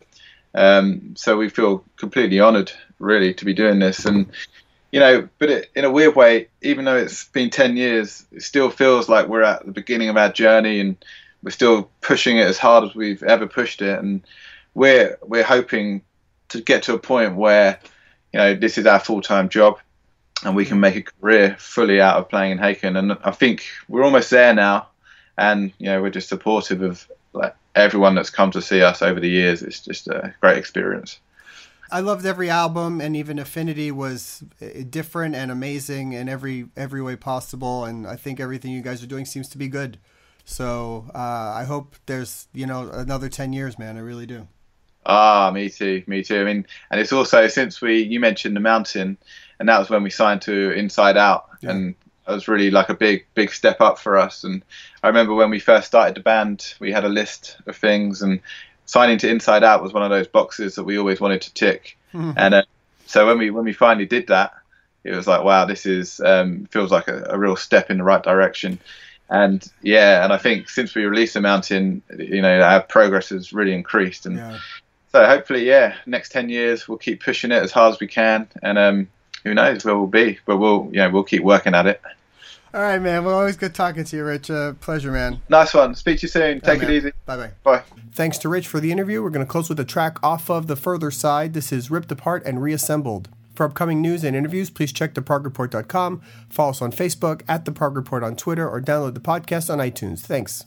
um, 0.54 1.14
so 1.16 1.36
we 1.36 1.48
feel 1.48 1.84
completely 1.96 2.40
honored 2.40 2.72
really 2.98 3.34
to 3.34 3.44
be 3.44 3.54
doing 3.54 3.78
this 3.78 4.04
and 4.04 4.30
you 4.94 5.00
know, 5.00 5.28
but 5.40 5.50
it, 5.50 5.70
in 5.74 5.84
a 5.84 5.90
weird 5.90 6.14
way, 6.14 6.46
even 6.62 6.84
though 6.84 6.96
it's 6.96 7.24
been 7.24 7.50
10 7.50 7.76
years, 7.76 8.24
it 8.30 8.42
still 8.42 8.70
feels 8.70 9.08
like 9.08 9.26
we're 9.26 9.42
at 9.42 9.66
the 9.66 9.72
beginning 9.72 10.08
of 10.08 10.16
our 10.16 10.30
journey 10.30 10.78
and 10.78 10.96
we're 11.42 11.50
still 11.50 11.90
pushing 12.00 12.36
it 12.36 12.46
as 12.46 12.58
hard 12.58 12.84
as 12.84 12.94
we've 12.94 13.24
ever 13.24 13.48
pushed 13.48 13.82
it. 13.82 13.98
And 13.98 14.22
we're, 14.72 15.18
we're 15.20 15.42
hoping 15.42 16.02
to 16.50 16.60
get 16.60 16.84
to 16.84 16.94
a 16.94 17.00
point 17.00 17.34
where, 17.34 17.80
you 18.32 18.38
know, 18.38 18.54
this 18.54 18.78
is 18.78 18.86
our 18.86 19.00
full 19.00 19.20
time 19.20 19.48
job 19.48 19.80
and 20.44 20.54
we 20.54 20.64
can 20.64 20.78
make 20.78 20.94
a 20.94 21.02
career 21.02 21.56
fully 21.58 22.00
out 22.00 22.18
of 22.18 22.28
playing 22.28 22.52
in 22.52 22.58
Haken. 22.58 22.96
And 22.96 23.18
I 23.24 23.32
think 23.32 23.64
we're 23.88 24.04
almost 24.04 24.30
there 24.30 24.54
now. 24.54 24.90
And, 25.36 25.72
you 25.78 25.86
know, 25.86 26.02
we're 26.02 26.10
just 26.10 26.28
supportive 26.28 26.82
of 26.82 27.10
like 27.32 27.56
everyone 27.74 28.14
that's 28.14 28.30
come 28.30 28.50
to 28.52 28.62
see 28.62 28.82
us 28.82 29.02
over 29.02 29.20
the 29.20 29.28
years. 29.28 29.62
It's 29.62 29.80
just 29.80 30.08
a 30.08 30.34
great 30.40 30.58
experience. 30.58 31.18
I 31.90 32.00
loved 32.00 32.26
every 32.26 32.50
album, 32.50 33.00
and 33.00 33.14
even 33.14 33.38
Affinity 33.38 33.90
was 33.90 34.42
uh, 34.60 34.82
different 34.88 35.34
and 35.34 35.50
amazing 35.50 36.12
in 36.12 36.28
every 36.28 36.66
every 36.76 37.02
way 37.02 37.14
possible. 37.16 37.84
And 37.84 38.06
I 38.06 38.16
think 38.16 38.40
everything 38.40 38.72
you 38.72 38.82
guys 38.82 39.02
are 39.02 39.06
doing 39.06 39.24
seems 39.24 39.48
to 39.50 39.58
be 39.58 39.68
good. 39.68 39.98
So 40.44 41.06
uh, 41.14 41.52
I 41.54 41.64
hope 41.64 41.94
there's 42.06 42.48
you 42.52 42.66
know 42.66 42.90
another 42.90 43.28
ten 43.28 43.52
years, 43.52 43.78
man. 43.78 43.96
I 43.96 44.00
really 44.00 44.26
do. 44.26 44.48
Ah, 45.06 45.50
me 45.52 45.68
too, 45.68 46.02
me 46.06 46.22
too. 46.22 46.40
I 46.40 46.44
mean, 46.44 46.66
and 46.90 47.00
it's 47.00 47.12
also 47.12 47.46
since 47.48 47.80
we 47.80 48.02
you 48.02 48.18
mentioned 48.18 48.56
the 48.56 48.60
mountain, 48.60 49.18
and 49.60 49.68
that 49.68 49.78
was 49.78 49.90
when 49.90 50.02
we 50.02 50.10
signed 50.10 50.42
to 50.42 50.70
Inside 50.72 51.16
Out, 51.16 51.48
yeah. 51.60 51.70
and 51.70 51.94
that 52.26 52.32
was 52.32 52.48
really 52.48 52.70
like 52.70 52.88
a 52.88 52.94
big 52.94 53.26
big 53.34 53.52
step 53.52 53.80
up 53.80 53.98
for 53.98 54.16
us. 54.16 54.44
And 54.44 54.62
I 55.02 55.08
remember 55.08 55.34
when 55.34 55.50
we 55.50 55.60
first 55.60 55.86
started 55.86 56.16
the 56.16 56.20
band, 56.20 56.74
we 56.80 56.92
had 56.92 57.04
a 57.04 57.08
list 57.08 57.56
of 57.66 57.76
things, 57.76 58.22
and 58.22 58.40
signing 58.86 59.18
to 59.18 59.30
Inside 59.30 59.64
Out 59.64 59.82
was 59.82 59.92
one 59.92 60.02
of 60.02 60.10
those 60.10 60.28
boxes 60.28 60.74
that 60.74 60.84
we 60.84 60.98
always 60.98 61.20
wanted 61.20 61.42
to 61.42 61.54
tick. 61.54 61.96
Mm-hmm. 62.12 62.32
And 62.36 62.54
uh, 62.54 62.62
so 63.06 63.26
when 63.26 63.38
we 63.38 63.50
when 63.50 63.64
we 63.64 63.72
finally 63.72 64.06
did 64.06 64.28
that, 64.28 64.52
it 65.04 65.14
was 65.14 65.26
like, 65.26 65.44
wow, 65.44 65.64
this 65.66 65.86
is 65.86 66.20
um, 66.20 66.66
feels 66.66 66.90
like 66.90 67.08
a, 67.08 67.26
a, 67.30 67.38
real 67.38 67.56
step 67.56 67.90
in 67.90 67.98
the 67.98 68.04
right 68.04 68.22
direction. 68.22 68.78
And 69.28 69.66
yeah, 69.82 70.24
and 70.24 70.32
I 70.32 70.38
think 70.38 70.68
since 70.68 70.94
we 70.94 71.04
released 71.04 71.34
the 71.34 71.40
mountain, 71.40 72.02
you 72.18 72.42
know, 72.42 72.60
our 72.60 72.82
progress 72.82 73.30
has 73.30 73.52
really 73.52 73.74
increased. 73.74 74.26
And 74.26 74.36
yeah. 74.36 74.58
so 75.12 75.24
hopefully, 75.24 75.66
yeah, 75.66 75.94
next 76.06 76.30
ten 76.30 76.48
years 76.48 76.88
we'll 76.88 76.98
keep 76.98 77.22
pushing 77.22 77.52
it 77.52 77.62
as 77.62 77.72
hard 77.72 77.94
as 77.94 78.00
we 78.00 78.06
can. 78.06 78.48
And 78.62 78.78
um, 78.78 79.08
who 79.44 79.54
knows 79.54 79.84
where 79.84 79.96
we'll 79.96 80.06
be, 80.06 80.38
but 80.46 80.56
we'll 80.56 80.88
yeah 80.92 81.06
we'll 81.06 81.22
keep 81.24 81.42
working 81.42 81.74
at 81.74 81.86
it. 81.86 82.00
All 82.74 82.80
right, 82.80 83.00
man. 83.00 83.24
Well, 83.24 83.38
always 83.38 83.56
good 83.56 83.72
talking 83.72 84.02
to 84.02 84.16
you, 84.16 84.24
Rich. 84.24 84.50
Uh, 84.50 84.72
pleasure, 84.74 85.12
man. 85.12 85.40
Nice 85.48 85.72
one. 85.74 85.94
Speak 85.94 86.18
to 86.18 86.22
you 86.22 86.28
soon. 86.28 86.60
Take 86.60 86.80
right, 86.80 86.90
it 86.90 86.94
easy. 86.94 87.12
Bye 87.24 87.36
bye. 87.36 87.50
Bye. 87.62 87.82
Thanks 88.12 88.36
to 88.38 88.48
Rich 88.48 88.66
for 88.66 88.80
the 88.80 88.90
interview. 88.90 89.22
We're 89.22 89.30
going 89.30 89.46
to 89.46 89.50
close 89.50 89.68
with 89.68 89.78
a 89.78 89.84
track 89.84 90.18
off 90.24 90.50
of 90.50 90.66
The 90.66 90.74
Further 90.74 91.12
Side. 91.12 91.54
This 91.54 91.70
is 91.70 91.88
Ripped 91.88 92.10
Apart 92.10 92.44
and 92.44 92.60
Reassembled. 92.60 93.28
For 93.54 93.64
upcoming 93.64 94.02
news 94.02 94.24
and 94.24 94.34
interviews, 94.34 94.70
please 94.70 94.92
check 94.92 95.14
theprogreport.com, 95.14 96.22
follow 96.48 96.70
us 96.70 96.82
on 96.82 96.90
Facebook, 96.90 97.42
at 97.46 97.64
The 97.64 97.70
Prog 97.70 97.94
Report 97.94 98.24
on 98.24 98.34
Twitter, 98.34 98.68
or 98.68 98.80
download 98.80 99.14
the 99.14 99.20
podcast 99.20 99.72
on 99.72 99.78
iTunes. 99.78 100.20
Thanks. 100.20 100.64